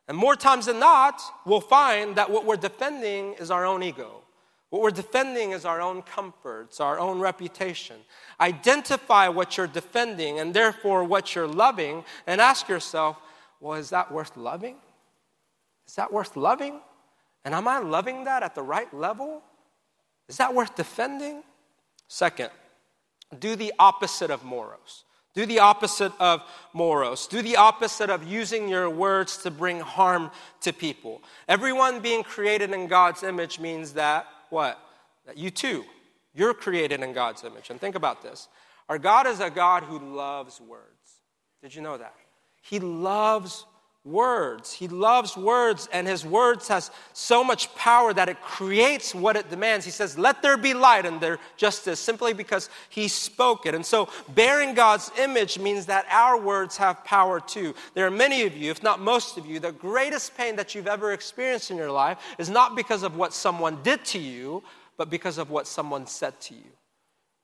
And 0.07 0.17
more 0.17 0.35
times 0.35 0.65
than 0.65 0.79
not, 0.79 1.21
we'll 1.45 1.61
find 1.61 2.15
that 2.15 2.31
what 2.31 2.45
we're 2.45 2.55
defending 2.55 3.33
is 3.33 3.51
our 3.51 3.63
own 3.65 3.83
ego. 3.83 4.23
What 4.71 4.81
we're 4.81 4.89
defending 4.89 5.51
is 5.51 5.63
our 5.63 5.79
own 5.79 6.01
comforts, 6.01 6.79
our 6.79 6.97
own 6.97 7.19
reputation. 7.19 7.97
Identify 8.41 9.27
what 9.27 9.57
you're 9.57 9.67
defending 9.67 10.39
and 10.39 10.55
therefore 10.55 11.03
what 11.03 11.35
you're 11.35 11.47
loving, 11.47 12.03
and 12.25 12.41
ask 12.41 12.67
yourself, 12.67 13.17
well, 13.59 13.77
is 13.77 13.91
that 13.91 14.11
worth 14.11 14.35
loving? 14.35 14.77
Is 15.87 15.95
that 15.95 16.11
worth 16.11 16.35
loving? 16.35 16.79
And 17.45 17.55
am 17.55 17.67
I 17.67 17.79
loving 17.79 18.25
that 18.25 18.43
at 18.43 18.55
the 18.55 18.61
right 18.61 18.93
level? 18.93 19.41
Is 20.27 20.37
that 20.37 20.53
worth 20.53 20.75
defending? 20.75 21.43
Second, 22.07 22.49
do 23.39 23.55
the 23.55 23.73
opposite 23.79 24.31
of 24.31 24.43
moros. 24.43 25.03
Do 25.33 25.45
the 25.45 25.59
opposite 25.59 26.13
of 26.19 26.41
moros. 26.73 27.27
Do 27.27 27.41
the 27.41 27.57
opposite 27.57 28.09
of 28.09 28.23
using 28.23 28.67
your 28.67 28.89
words 28.89 29.37
to 29.43 29.51
bring 29.51 29.79
harm 29.79 30.31
to 30.61 30.73
people. 30.73 31.21
Everyone 31.47 31.99
being 31.99 32.23
created 32.23 32.71
in 32.71 32.87
God's 32.87 33.23
image 33.23 33.59
means 33.59 33.93
that 33.93 34.25
what? 34.49 34.79
That 35.25 35.37
you 35.37 35.51
too, 35.51 35.85
you're 36.33 36.53
created 36.53 37.03
in 37.03 37.13
God's 37.13 37.43
image. 37.43 37.69
And 37.69 37.79
think 37.79 37.95
about 37.95 38.23
this. 38.23 38.47
Our 38.89 38.97
God 38.97 39.27
is 39.27 39.39
a 39.39 39.49
God 39.49 39.83
who 39.83 39.99
loves 39.99 40.59
words. 40.59 40.83
Did 41.61 41.75
you 41.75 41.81
know 41.81 41.97
that? 41.97 42.15
He 42.61 42.79
loves 42.79 43.65
words. 44.07 44.73
He 44.73 44.87
loves 44.87 45.35
words, 45.35 45.87
and 45.91 46.07
his 46.07 46.25
words 46.25 46.67
has 46.69 46.91
so 47.13 47.43
much 47.43 47.73
power 47.75 48.13
that 48.13 48.29
it 48.29 48.41
creates 48.41 49.13
what 49.13 49.35
it 49.35 49.49
demands. 49.49 49.85
He 49.85 49.91
says, 49.91 50.17
Let 50.17 50.41
there 50.41 50.57
be 50.57 50.73
light, 50.73 51.05
and 51.05 51.19
there 51.19 51.39
just 51.57 51.87
is, 51.87 51.99
simply 51.99 52.33
because 52.33 52.69
he 52.89 53.07
spoke 53.07 53.65
it. 53.65 53.75
And 53.75 53.85
so, 53.85 54.09
bearing 54.29 54.73
God's 54.73 55.11
image 55.19 55.59
means 55.59 55.85
that 55.87 56.05
our 56.09 56.39
words 56.39 56.77
have 56.77 57.03
power 57.03 57.39
too. 57.39 57.75
There 57.93 58.07
are 58.07 58.11
many 58.11 58.43
of 58.43 58.55
you, 58.55 58.71
if 58.71 58.81
not 58.81 58.99
most 58.99 59.37
of 59.37 59.45
you, 59.45 59.59
the 59.59 59.71
greatest 59.71 60.37
pain 60.37 60.55
that 60.55 60.73
you've 60.73 60.87
ever 60.87 61.11
experienced 61.11 61.71
in 61.71 61.77
your 61.77 61.91
life 61.91 62.17
is 62.37 62.49
not 62.49 62.75
because 62.75 63.03
of 63.03 63.17
what 63.17 63.33
someone 63.33 63.81
did 63.83 64.03
to 64.05 64.19
you, 64.19 64.63
but 64.97 65.09
because 65.09 65.37
of 65.37 65.49
what 65.49 65.67
someone 65.67 66.07
said 66.07 66.39
to 66.41 66.55
you. 66.55 66.71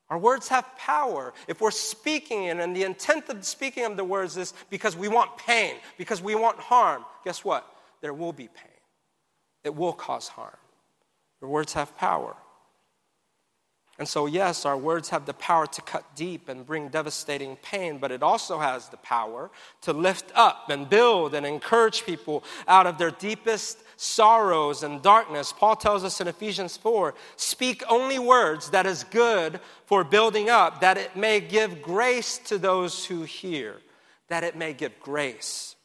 Our 0.10 0.18
words 0.18 0.48
have 0.50 0.78
power. 0.78 1.34
If 1.48 1.62
we're 1.62 1.72
speaking 1.72 2.46
in, 2.46 2.60
and 2.60 2.76
the 2.76 2.84
intent 2.84 3.30
of 3.30 3.44
speaking 3.46 3.86
of 3.86 3.98
the 3.98 4.04
words 4.04 4.38
is 4.38 4.54
because 4.70 4.96
we 4.96 5.08
want 5.08 5.38
pain, 5.38 5.76
because 5.98 6.22
we 6.22 6.36
want 6.36 6.60
harm, 6.60 7.06
guess 7.24 7.44
what? 7.44 7.66
There 8.02 8.14
will 8.14 8.34
be 8.34 8.48
pain. 8.48 8.72
It 9.64 9.74
will 9.74 9.94
cause 9.94 10.28
harm. 10.28 10.58
Your 11.42 11.50
words 11.50 11.74
have 11.74 11.98
power. 11.98 12.36
And 14.00 14.08
so, 14.08 14.26
yes, 14.26 14.66
our 14.66 14.78
words 14.78 15.10
have 15.10 15.26
the 15.26 15.36
power 15.36 15.68
to 15.68 15.82
cut 15.82 16.16
deep 16.16 16.50
and 16.50 16.66
bring 16.66 16.90
devastating 16.90 17.58
pain, 17.58 18.00
but 18.00 18.12
it 18.12 18.24
also 18.24 18.58
has 18.58 18.90
the 18.90 18.98
power 18.98 19.52
to 19.82 19.94
lift 19.94 20.32
up 20.34 20.70
and 20.70 20.90
build 20.90 21.36
and 21.36 21.46
encourage 21.46 22.04
people 22.04 22.44
out 22.68 22.88
of 22.88 22.98
their 22.98 23.12
deepest 23.12 23.83
sorrows 23.96 24.84
and 24.84 25.02
darkness. 25.02 25.54
Paul 25.54 25.76
tells 25.76 26.04
us 26.04 26.22
in 26.22 26.28
Ephesians 26.28 26.78
4 26.78 27.14
speak 27.36 27.84
only 27.90 28.20
words 28.20 28.70
that 28.72 28.86
is 28.86 29.04
good 29.06 29.60
for 29.86 30.04
building 30.04 30.50
up, 30.50 30.82
that 30.82 30.98
it 30.98 31.16
may 31.16 31.40
give 31.40 31.82
grace 31.82 32.38
to 32.40 32.58
those 32.58 33.06
who 33.06 33.24
hear, 33.24 33.78
that 34.30 34.44
it 34.44 34.56
may 34.56 34.74
give 34.74 35.00
grace. 35.00 35.76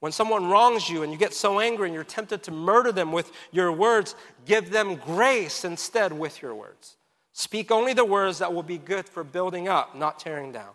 When 0.00 0.12
someone 0.12 0.48
wrongs 0.48 0.88
you 0.88 1.02
and 1.02 1.12
you 1.12 1.18
get 1.18 1.34
so 1.34 1.58
angry 1.58 1.88
and 1.88 1.94
you're 1.94 2.04
tempted 2.04 2.42
to 2.44 2.50
murder 2.52 2.92
them 2.92 3.10
with 3.10 3.32
your 3.50 3.72
words, 3.72 4.14
give 4.46 4.70
them 4.70 4.94
grace 4.96 5.64
instead 5.64 6.12
with 6.12 6.40
your 6.40 6.54
words. 6.54 6.96
Speak 7.32 7.70
only 7.70 7.92
the 7.92 8.04
words 8.04 8.38
that 8.38 8.52
will 8.52 8.62
be 8.62 8.78
good 8.78 9.08
for 9.08 9.24
building 9.24 9.68
up, 9.68 9.96
not 9.96 10.18
tearing 10.18 10.52
down. 10.52 10.70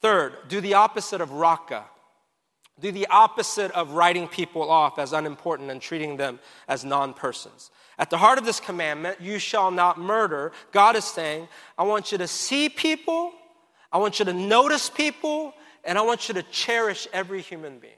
Third, 0.00 0.34
do 0.48 0.60
the 0.60 0.74
opposite 0.74 1.20
of 1.20 1.32
raka. 1.32 1.84
Do 2.78 2.92
the 2.92 3.06
opposite 3.06 3.70
of 3.72 3.92
writing 3.92 4.28
people 4.28 4.70
off 4.70 4.98
as 4.98 5.12
unimportant 5.12 5.70
and 5.70 5.80
treating 5.80 6.16
them 6.16 6.38
as 6.68 6.84
non 6.84 7.14
persons. 7.14 7.70
At 7.98 8.10
the 8.10 8.18
heart 8.18 8.38
of 8.38 8.44
this 8.44 8.60
commandment, 8.60 9.20
you 9.20 9.38
shall 9.38 9.70
not 9.70 9.98
murder, 9.98 10.52
God 10.72 10.96
is 10.96 11.04
saying, 11.04 11.48
I 11.78 11.84
want 11.84 12.12
you 12.12 12.18
to 12.18 12.28
see 12.28 12.68
people, 12.68 13.32
I 13.90 13.96
want 13.96 14.18
you 14.18 14.26
to 14.26 14.34
notice 14.34 14.90
people, 14.90 15.54
and 15.84 15.96
I 15.96 16.02
want 16.02 16.28
you 16.28 16.34
to 16.34 16.42
cherish 16.42 17.08
every 17.14 17.40
human 17.40 17.78
being. 17.78 17.94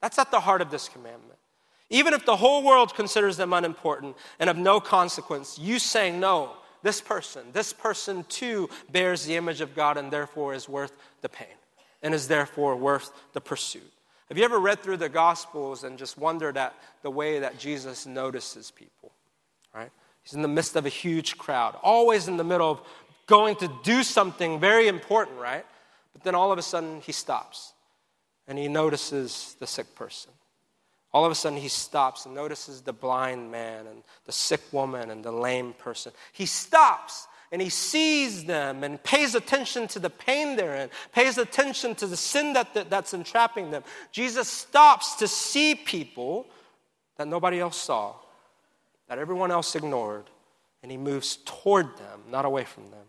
That's 0.00 0.18
at 0.18 0.30
the 0.30 0.40
heart 0.40 0.62
of 0.62 0.70
this 0.70 0.88
commandment. 0.88 1.38
Even 1.90 2.14
if 2.14 2.24
the 2.24 2.36
whole 2.36 2.64
world 2.64 2.94
considers 2.94 3.36
them 3.36 3.52
unimportant 3.52 4.16
and 4.38 4.48
of 4.48 4.56
no 4.56 4.80
consequence, 4.80 5.58
you 5.58 5.78
saying, 5.78 6.18
No, 6.18 6.52
this 6.82 7.02
person, 7.02 7.42
this 7.52 7.74
person 7.74 8.24
too 8.30 8.70
bears 8.90 9.26
the 9.26 9.36
image 9.36 9.60
of 9.60 9.74
God 9.74 9.98
and 9.98 10.10
therefore 10.10 10.54
is 10.54 10.68
worth 10.68 10.92
the 11.20 11.28
pain 11.28 11.54
and 12.02 12.14
is 12.14 12.28
therefore 12.28 12.76
worth 12.76 13.12
the 13.34 13.40
pursuit. 13.42 13.91
Have 14.32 14.38
you 14.38 14.44
ever 14.46 14.58
read 14.58 14.80
through 14.80 14.96
the 14.96 15.10
Gospels 15.10 15.84
and 15.84 15.98
just 15.98 16.16
wondered 16.16 16.56
at 16.56 16.74
the 17.02 17.10
way 17.10 17.40
that 17.40 17.58
Jesus 17.58 18.06
notices 18.06 18.70
people? 18.70 19.12
Right? 19.74 19.90
He's 20.22 20.32
in 20.32 20.40
the 20.40 20.48
midst 20.48 20.74
of 20.74 20.86
a 20.86 20.88
huge 20.88 21.36
crowd, 21.36 21.76
always 21.82 22.28
in 22.28 22.38
the 22.38 22.42
middle 22.42 22.70
of 22.70 22.80
going 23.26 23.56
to 23.56 23.70
do 23.82 24.02
something 24.02 24.58
very 24.58 24.88
important, 24.88 25.38
right? 25.38 25.66
But 26.14 26.24
then 26.24 26.34
all 26.34 26.50
of 26.50 26.58
a 26.58 26.62
sudden 26.62 27.02
he 27.02 27.12
stops 27.12 27.74
and 28.48 28.56
he 28.56 28.68
notices 28.68 29.54
the 29.58 29.66
sick 29.66 29.94
person. 29.94 30.32
All 31.12 31.26
of 31.26 31.30
a 31.30 31.34
sudden, 31.34 31.58
he 31.58 31.68
stops 31.68 32.24
and 32.24 32.34
notices 32.34 32.80
the 32.80 32.94
blind 32.94 33.50
man 33.50 33.86
and 33.86 34.02
the 34.24 34.32
sick 34.32 34.62
woman 34.72 35.10
and 35.10 35.22
the 35.22 35.30
lame 35.30 35.74
person. 35.74 36.10
He 36.32 36.46
stops 36.46 37.28
and 37.52 37.60
he 37.60 37.68
sees 37.68 38.44
them 38.44 38.82
and 38.82 39.00
pays 39.02 39.34
attention 39.34 39.86
to 39.88 39.98
the 39.98 40.08
pain 40.08 40.56
they're 40.56 40.74
in, 40.74 40.90
pays 41.12 41.36
attention 41.36 41.94
to 41.96 42.06
the 42.06 42.16
sin 42.16 42.54
that, 42.54 42.72
that, 42.72 42.88
that's 42.88 43.12
entrapping 43.12 43.70
them. 43.70 43.84
Jesus 44.10 44.48
stops 44.48 45.16
to 45.16 45.28
see 45.28 45.74
people 45.74 46.46
that 47.18 47.28
nobody 47.28 47.60
else 47.60 47.76
saw, 47.76 48.14
that 49.08 49.18
everyone 49.18 49.50
else 49.50 49.76
ignored, 49.76 50.24
and 50.82 50.90
he 50.90 50.96
moves 50.96 51.36
toward 51.44 51.96
them, 51.98 52.20
not 52.30 52.46
away 52.46 52.64
from 52.64 52.90
them. 52.90 53.04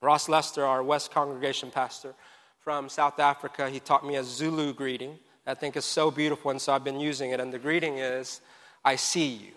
Ross 0.00 0.28
Lester, 0.28 0.64
our 0.64 0.82
West 0.82 1.10
Congregation 1.10 1.70
pastor 1.70 2.14
from 2.58 2.88
South 2.88 3.18
Africa, 3.18 3.68
he 3.68 3.78
taught 3.78 4.06
me 4.06 4.16
a 4.16 4.24
Zulu 4.24 4.72
greeting. 4.72 5.18
I 5.46 5.52
think 5.52 5.76
is 5.76 5.84
so 5.84 6.10
beautiful, 6.10 6.50
and 6.50 6.60
so 6.60 6.72
I've 6.72 6.84
been 6.84 7.00
using 7.00 7.32
it. 7.32 7.40
And 7.40 7.52
the 7.52 7.58
greeting 7.58 7.98
is, 7.98 8.40
I 8.82 8.96
see 8.96 9.26
you. 9.26 9.52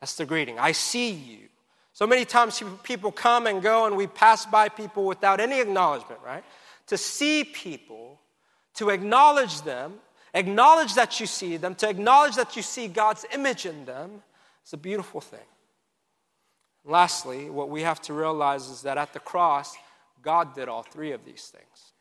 That's 0.00 0.14
the 0.14 0.24
greeting. 0.24 0.58
I 0.58 0.72
see 0.72 1.10
you. 1.10 1.48
So 1.94 2.06
many 2.06 2.24
times 2.24 2.62
people 2.82 3.12
come 3.12 3.46
and 3.46 3.62
go, 3.62 3.86
and 3.86 3.96
we 3.96 4.06
pass 4.06 4.46
by 4.46 4.68
people 4.68 5.04
without 5.04 5.40
any 5.40 5.60
acknowledgement, 5.60 6.20
right? 6.24 6.44
To 6.86 6.96
see 6.96 7.44
people, 7.44 8.18
to 8.74 8.90
acknowledge 8.90 9.62
them, 9.62 9.94
acknowledge 10.32 10.94
that 10.94 11.20
you 11.20 11.26
see 11.26 11.58
them, 11.58 11.74
to 11.76 11.88
acknowledge 11.88 12.36
that 12.36 12.56
you 12.56 12.62
see 12.62 12.88
God's 12.88 13.26
image 13.32 13.66
in 13.66 13.84
them, 13.84 14.22
is 14.64 14.72
a 14.72 14.78
beautiful 14.78 15.20
thing. 15.20 15.40
Lastly, 16.84 17.50
what 17.50 17.68
we 17.68 17.82
have 17.82 18.00
to 18.02 18.14
realize 18.14 18.68
is 18.68 18.82
that 18.82 18.98
at 18.98 19.12
the 19.12 19.20
cross, 19.20 19.76
God 20.22 20.54
did 20.54 20.68
all 20.68 20.82
three 20.82 21.12
of 21.12 21.24
these 21.24 21.52
things. 21.54 21.92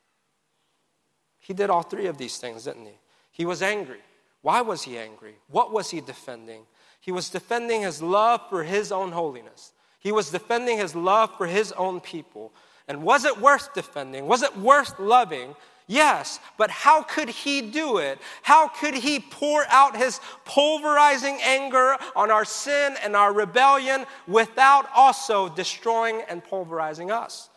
He 1.39 1.54
did 1.54 1.69
all 1.69 1.84
three 1.84 2.08
of 2.08 2.17
these 2.17 2.38
things, 2.38 2.63
didn't 2.63 2.86
he? 2.86 2.97
He 3.32 3.45
was 3.45 3.62
angry. 3.62 3.99
Why 4.41 4.62
was 4.62 4.84
he 4.84 4.97
angry? 4.97 5.36
What 5.49 5.71
was 5.73 5.91
he 5.91 6.01
defending? 6.01 6.63
He 6.99 7.12
was 7.12 7.30
defending 7.30 7.82
his 7.82 8.01
love 8.01 8.41
for 8.49 8.63
his 8.63 8.91
own 8.91 9.12
holiness. 9.12 9.73
He 10.01 10.11
was 10.11 10.29
defending 10.29 10.77
his 10.77 10.95
love 10.95 11.31
for 11.37 11.47
his 11.47 11.71
own 11.71 12.01
people. 12.01 12.51
And 12.87 13.03
was 13.03 13.23
it 13.23 13.39
worth 13.39 13.73
defending? 13.73 14.27
Was 14.27 14.43
it 14.43 14.57
worth 14.57 14.99
loving? 14.99 15.55
Yes, 15.87 16.39
but 16.57 16.69
how 16.69 17.03
could 17.03 17.29
he 17.29 17.61
do 17.61 17.97
it? 17.97 18.19
How 18.41 18.67
could 18.67 18.95
he 18.95 19.19
pour 19.19 19.63
out 19.69 19.95
his 19.95 20.19
pulverizing 20.43 21.39
anger 21.43 21.97
on 22.15 22.31
our 22.31 22.45
sin 22.45 22.95
and 23.03 23.15
our 23.15 23.31
rebellion 23.31 24.05
without 24.27 24.89
also 24.93 25.47
destroying 25.47 26.21
and 26.27 26.43
pulverizing 26.43 27.11
us? 27.11 27.49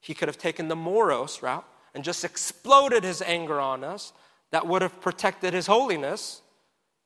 He 0.00 0.14
could 0.14 0.28
have 0.28 0.38
taken 0.38 0.68
the 0.68 0.76
moros 0.76 1.42
route 1.42 1.66
and 1.94 2.04
just 2.04 2.24
exploded 2.24 3.04
his 3.04 3.20
anger 3.20 3.60
on 3.60 3.84
us, 3.84 4.12
that 4.52 4.66
would 4.66 4.82
have 4.82 5.00
protected 5.00 5.52
his 5.52 5.66
holiness, 5.66 6.42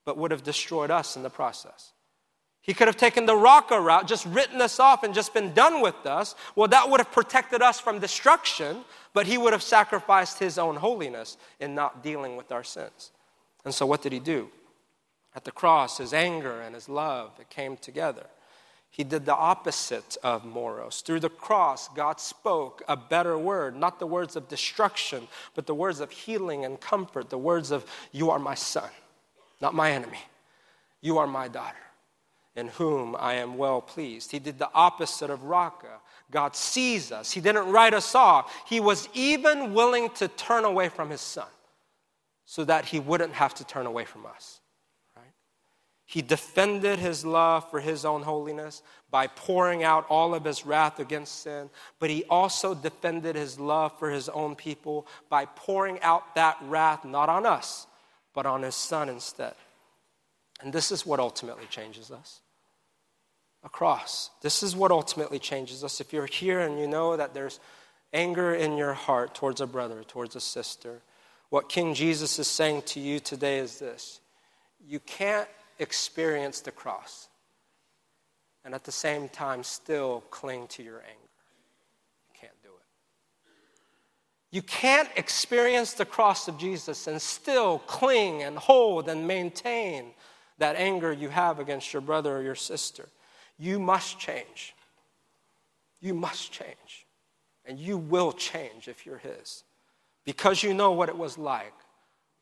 but 0.05 0.19
would 0.19 0.31
have 0.31 0.43
destroyed 0.43 0.91
us 0.91 1.17
in 1.17 1.23
the 1.23 1.31
process. 1.31 1.93
He 2.67 2.75
could 2.75 2.89
have 2.89 2.97
taken 2.97 3.27
the 3.27 3.37
Raka 3.37 3.81
route, 3.81 4.09
just 4.09 4.27
written 4.27 4.61
us 4.61 4.81
off 4.81 5.05
and 5.05 5.15
just 5.15 5.33
been 5.33 5.55
done 5.55 5.81
with 5.81 6.05
us. 6.05 6.35
Well, 6.57 6.67
that 6.69 6.91
would 6.91 6.99
have 6.99 7.13
protected 7.13 7.63
us 7.63 7.79
from 7.79 8.01
destruction, 8.01 8.85
but 9.15 9.27
he 9.27 9.39
would 9.39 9.53
have 9.53 9.63
sacrificed 9.63 10.41
his 10.41 10.59
own 10.59 10.75
holiness 10.75 11.37
in 11.61 11.77
not 11.77 12.03
dealing 12.03 12.37
with 12.37 12.51
our 12.51 12.65
sins. 12.65 13.13
And 13.65 13.73
so, 13.73 13.87
what 13.87 14.03
did 14.03 14.13
he 14.13 14.19
do? 14.19 14.51
At 15.37 15.45
the 15.45 15.53
cross, 15.53 15.99
his 15.99 16.13
anger 16.13 16.61
and 16.61 16.75
his 16.75 16.89
love, 16.89 17.31
it 17.39 17.51
came 17.51 17.77
together. 17.77 18.27
He 18.91 19.05
did 19.05 19.27
the 19.27 19.37
opposite 19.37 20.17
of 20.25 20.45
moros. 20.45 21.03
Through 21.03 21.21
the 21.21 21.29
cross, 21.29 21.89
God 21.91 22.19
spoke 22.19 22.83
a 22.89 22.97
better 22.97 23.39
word, 23.39 23.77
not 23.77 24.01
the 24.01 24.07
words 24.07 24.35
of 24.35 24.49
destruction, 24.49 25.29
but 25.55 25.67
the 25.67 25.75
words 25.75 26.01
of 26.01 26.11
healing 26.11 26.65
and 26.65 26.81
comfort, 26.81 27.31
the 27.31 27.39
words 27.39 27.71
of, 27.71 27.85
You 28.11 28.31
are 28.31 28.39
my 28.41 28.55
son, 28.55 28.91
not 29.61 29.75
my 29.75 29.93
enemy. 29.93 30.23
You 31.01 31.19
are 31.19 31.29
my 31.29 31.47
daughter 31.47 31.77
in 32.57 32.69
whom 32.69 33.15
I 33.19 33.35
am 33.35 33.59
well 33.59 33.83
pleased. 33.83 34.33
He 34.33 34.39
did 34.39 34.59
the 34.59 34.71
opposite 34.75 35.29
of 35.29 35.45
Raca. 35.45 36.01
God 36.31 36.57
sees 36.57 37.13
us. 37.13 37.31
He 37.31 37.41
didn't 37.41 37.71
write 37.71 37.95
us 37.95 38.15
off. 38.15 38.53
He 38.67 38.81
was 38.81 39.09
even 39.13 39.75
willing 39.75 40.09
to 40.15 40.27
turn 40.27 40.65
away 40.65 40.89
from 40.89 41.11
his 41.11 41.21
son 41.21 41.47
so 42.47 42.65
that 42.65 42.87
he 42.87 42.99
wouldn't 42.99 43.35
have 43.35 43.55
to 43.55 43.65
turn 43.65 43.85
away 43.85 44.07
from 44.07 44.25
us. 44.25 44.61
Right? 45.15 45.35
He 46.07 46.23
defended 46.23 46.99
his 46.99 47.27
love 47.27 47.71
for 47.71 47.79
his 47.79 48.07
own 48.07 48.23
holiness 48.23 48.83
by 49.11 49.27
pouring 49.27 49.85
out 49.85 50.07
all 50.09 50.35
of 50.35 50.45
his 50.45 50.65
wrath 50.65 50.99
against 50.99 51.43
sin, 51.43 51.69
but 51.99 52.09
he 52.09 52.25
also 52.25 52.75
defended 52.75 53.37
his 53.37 53.61
love 53.61 53.97
for 53.99 54.11
his 54.11 54.31
own 54.31 54.57
people 54.57 55.07
by 55.29 55.45
pouring 55.45 56.01
out 56.01 56.35
that 56.37 56.57
wrath 56.63 57.05
not 57.05 57.29
on 57.29 57.45
us, 57.45 57.87
but 58.33 58.47
on 58.47 58.63
his 58.63 58.75
son 58.75 59.11
instead. 59.11 59.55
And 60.63 60.73
this 60.73 60.91
is 60.91 61.05
what 61.05 61.21
ultimately 61.21 61.67
changes 61.69 62.11
us 62.11 62.41
a 63.67 63.69
cross. 63.69 64.31
This 64.43 64.63
is 64.63 64.77
what 64.77 64.93
ultimately 64.93 65.41
changes 65.41 65.83
us. 65.83 66.01
If 66.01 66.13
you're 66.13 66.27
here 66.27 66.61
and 66.61 66.79
you 66.79 66.87
know 66.87 67.17
that 67.17 67.35
there's 67.35 67.59
anger 68.13 68.55
in 68.55 68.77
your 68.77 68.95
heart 68.95 69.35
towards 69.35 69.61
a 69.61 69.67
brother, 69.67 70.05
towards 70.05 70.37
a 70.37 70.41
sister, 70.41 71.03
what 71.51 71.69
King 71.69 71.93
Jesus 71.93 72.39
is 72.39 72.47
saying 72.47 72.83
to 72.87 73.01
you 73.01 73.19
today 73.19 73.59
is 73.59 73.79
this 73.81 74.21
you 74.87 75.01
can't 75.01 75.49
experience 75.81 76.61
the 76.61 76.71
cross 76.71 77.29
and 78.65 78.73
at 78.73 78.85
the 78.85 78.93
same 78.93 79.29
time 79.29 79.65
still 79.65 80.23
cling 80.31 80.69
to 80.69 80.83
your 80.85 80.99
anger. 80.99 81.33
You 82.29 82.41
can't 82.41 82.63
do 82.63 82.69
it. 82.69 84.57
You 84.57 84.63
can't 84.63 85.09
experience 85.17 85.95
the 85.95 86.05
cross 86.05 86.47
of 86.47 86.57
Jesus 86.57 87.09
and 87.09 87.21
still 87.21 87.81
cling 87.81 88.45
and 88.45 88.57
hold 88.57 89.09
and 89.09 89.27
maintain 89.27 90.13
that 90.59 90.77
anger 90.77 91.13
you 91.13 91.31
have 91.31 91.59
against 91.59 91.93
your 91.93 92.01
brother 92.01 92.37
or 92.37 92.43
your 92.43 92.55
sister. 92.55 93.09
You 93.59 93.79
must 93.79 94.19
change. 94.19 94.75
You 96.01 96.15
must 96.15 96.53
change. 96.53 97.07
And 97.65 97.79
you 97.79 97.99
will 97.99 98.33
change 98.33 98.89
if 98.89 99.07
you're 99.07 99.19
His. 99.19 99.65
Because 100.25 100.63
you 100.63 100.75
know 100.75 100.93
what 100.93 101.09
it 101.09 101.17
was 101.17 101.39
like 101.39 101.75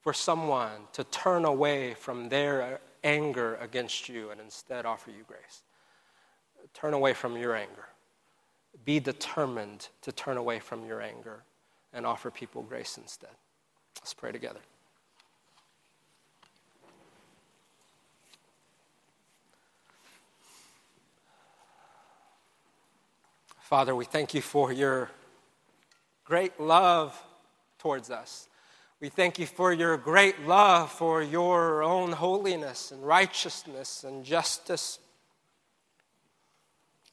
for 0.01 0.13
someone 0.13 0.83
to 0.93 1.05
turn 1.05 1.45
away 1.45 1.95
from 1.95 2.29
their 2.29 2.81
anger 3.03 3.57
against 3.57 4.09
you 4.09 4.31
and 4.31 4.41
instead 4.41 4.85
offer 4.87 5.11
you 5.11 5.25
grace. 5.27 5.63
Turn 6.73 6.95
away 6.95 7.13
from 7.15 7.37
your 7.37 7.55
anger. 7.55 7.87
Be 8.85 9.01
determined 9.01 9.89
to 10.03 10.13
turn 10.13 10.37
away 10.37 10.59
from 10.59 10.85
your 10.87 11.01
anger 11.01 11.43
and 11.93 12.05
offer 12.05 12.31
people 12.31 12.63
grace 12.63 12.99
instead. 12.99 13.31
Let's 14.01 14.15
pray 14.15 14.33
together. 14.33 14.61
Father, 23.65 23.97
we 23.97 24.05
thank 24.05 24.35
you 24.35 24.43
for 24.43 24.75
your 24.75 25.09
great 26.27 26.61
love 26.61 27.19
towards 27.79 28.11
us. 28.11 28.47
We 29.01 29.09
thank 29.09 29.39
you 29.39 29.47
for 29.47 29.73
your 29.73 29.97
great 29.97 30.39
love 30.43 30.93
for 30.93 31.23
your 31.23 31.83
own 31.83 32.13
holiness 32.13 32.91
and 32.91 33.03
righteousness 33.03 34.05
and 34.05 34.23
justice. 34.23 34.99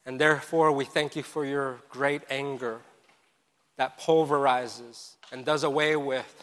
And 0.05 0.19
therefore, 0.19 0.73
we 0.73 0.83
thank 0.83 1.15
you 1.15 1.23
for 1.23 1.45
your 1.45 1.79
great 1.89 2.23
anger 2.29 2.81
that 3.77 3.97
pulverizes 3.97 5.15
and 5.31 5.45
does 5.45 5.63
away 5.63 5.95
with 5.95 6.35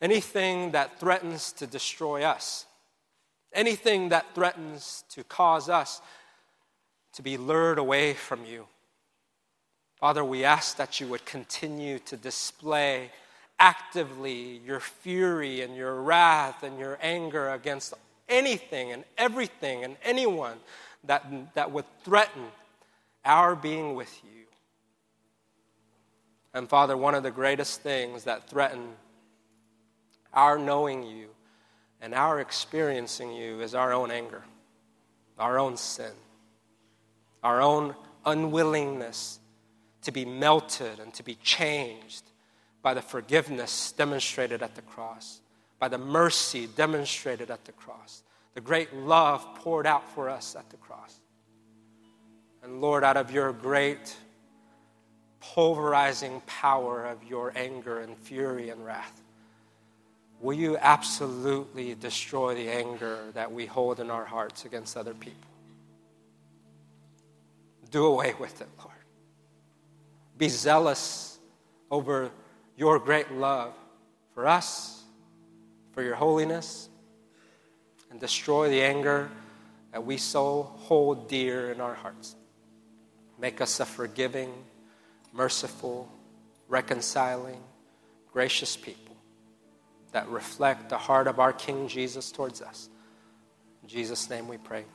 anything 0.00 0.70
that 0.70 1.00
threatens 1.00 1.50
to 1.54 1.66
destroy 1.66 2.22
us, 2.22 2.66
anything 3.52 4.10
that 4.10 4.32
threatens 4.32 5.02
to 5.08 5.24
cause 5.24 5.68
us 5.68 6.00
to 7.14 7.22
be 7.22 7.36
lured 7.36 7.78
away 7.78 8.14
from 8.14 8.44
you. 8.44 8.68
Father, 10.00 10.24
we 10.24 10.44
ask 10.44 10.78
that 10.78 10.98
you 10.98 11.06
would 11.08 11.26
continue 11.26 11.98
to 11.98 12.16
display 12.16 13.10
actively 13.58 14.62
your 14.64 14.80
fury 14.80 15.60
and 15.60 15.76
your 15.76 16.00
wrath 16.00 16.62
and 16.62 16.78
your 16.78 16.98
anger 17.02 17.50
against 17.50 17.92
anything 18.26 18.92
and 18.92 19.04
everything 19.18 19.84
and 19.84 19.96
anyone 20.02 20.56
that, 21.04 21.54
that 21.54 21.70
would 21.70 21.84
threaten 22.02 22.44
our 23.26 23.54
being 23.54 23.94
with 23.94 24.18
you. 24.24 24.46
And 26.54 26.66
Father, 26.66 26.96
one 26.96 27.14
of 27.14 27.22
the 27.22 27.30
greatest 27.30 27.82
things 27.82 28.24
that 28.24 28.48
threaten 28.48 28.88
our 30.32 30.56
knowing 30.58 31.02
you 31.02 31.28
and 32.00 32.14
our 32.14 32.40
experiencing 32.40 33.32
you 33.32 33.60
is 33.60 33.74
our 33.74 33.92
own 33.92 34.10
anger, 34.10 34.44
our 35.38 35.58
own 35.58 35.76
sin, 35.76 36.12
our 37.42 37.60
own 37.60 37.94
unwillingness 38.24 39.39
to 40.02 40.12
be 40.12 40.24
melted 40.24 40.98
and 40.98 41.12
to 41.14 41.22
be 41.22 41.34
changed 41.36 42.22
by 42.82 42.94
the 42.94 43.02
forgiveness 43.02 43.92
demonstrated 43.92 44.62
at 44.62 44.74
the 44.74 44.82
cross, 44.82 45.40
by 45.78 45.88
the 45.88 45.98
mercy 45.98 46.66
demonstrated 46.66 47.50
at 47.50 47.64
the 47.64 47.72
cross, 47.72 48.22
the 48.54 48.60
great 48.60 48.94
love 48.94 49.46
poured 49.56 49.86
out 49.86 50.08
for 50.14 50.28
us 50.28 50.56
at 50.56 50.68
the 50.70 50.76
cross. 50.78 51.20
And 52.62 52.80
Lord, 52.80 53.04
out 53.04 53.16
of 53.16 53.30
your 53.30 53.52
great 53.52 54.16
pulverizing 55.40 56.42
power 56.46 57.06
of 57.06 57.22
your 57.24 57.52
anger 57.56 58.00
and 58.00 58.16
fury 58.16 58.70
and 58.70 58.84
wrath, 58.84 59.22
will 60.40 60.56
you 60.56 60.76
absolutely 60.78 61.94
destroy 61.94 62.54
the 62.54 62.68
anger 62.68 63.18
that 63.34 63.52
we 63.52 63.66
hold 63.66 64.00
in 64.00 64.10
our 64.10 64.24
hearts 64.24 64.64
against 64.64 64.96
other 64.96 65.14
people? 65.14 65.48
Do 67.90 68.06
away 68.06 68.34
with 68.38 68.60
it, 68.60 68.68
Lord. 68.78 68.89
Be 70.40 70.48
zealous 70.48 71.38
over 71.90 72.30
your 72.74 72.98
great 72.98 73.30
love 73.30 73.74
for 74.32 74.46
us, 74.46 75.02
for 75.92 76.02
your 76.02 76.14
holiness, 76.14 76.88
and 78.10 78.18
destroy 78.18 78.70
the 78.70 78.80
anger 78.80 79.28
that 79.92 80.02
we 80.02 80.16
so 80.16 80.62
hold 80.78 81.28
dear 81.28 81.70
in 81.70 81.82
our 81.82 81.92
hearts. 81.92 82.36
Make 83.38 83.60
us 83.60 83.80
a 83.80 83.84
forgiving, 83.84 84.50
merciful, 85.34 86.10
reconciling, 86.68 87.60
gracious 88.32 88.78
people 88.78 89.16
that 90.12 90.26
reflect 90.30 90.88
the 90.88 90.96
heart 90.96 91.26
of 91.26 91.38
our 91.38 91.52
King 91.52 91.86
Jesus 91.86 92.32
towards 92.32 92.62
us. 92.62 92.88
In 93.82 93.90
Jesus' 93.90 94.30
name 94.30 94.48
we 94.48 94.56
pray. 94.56 94.86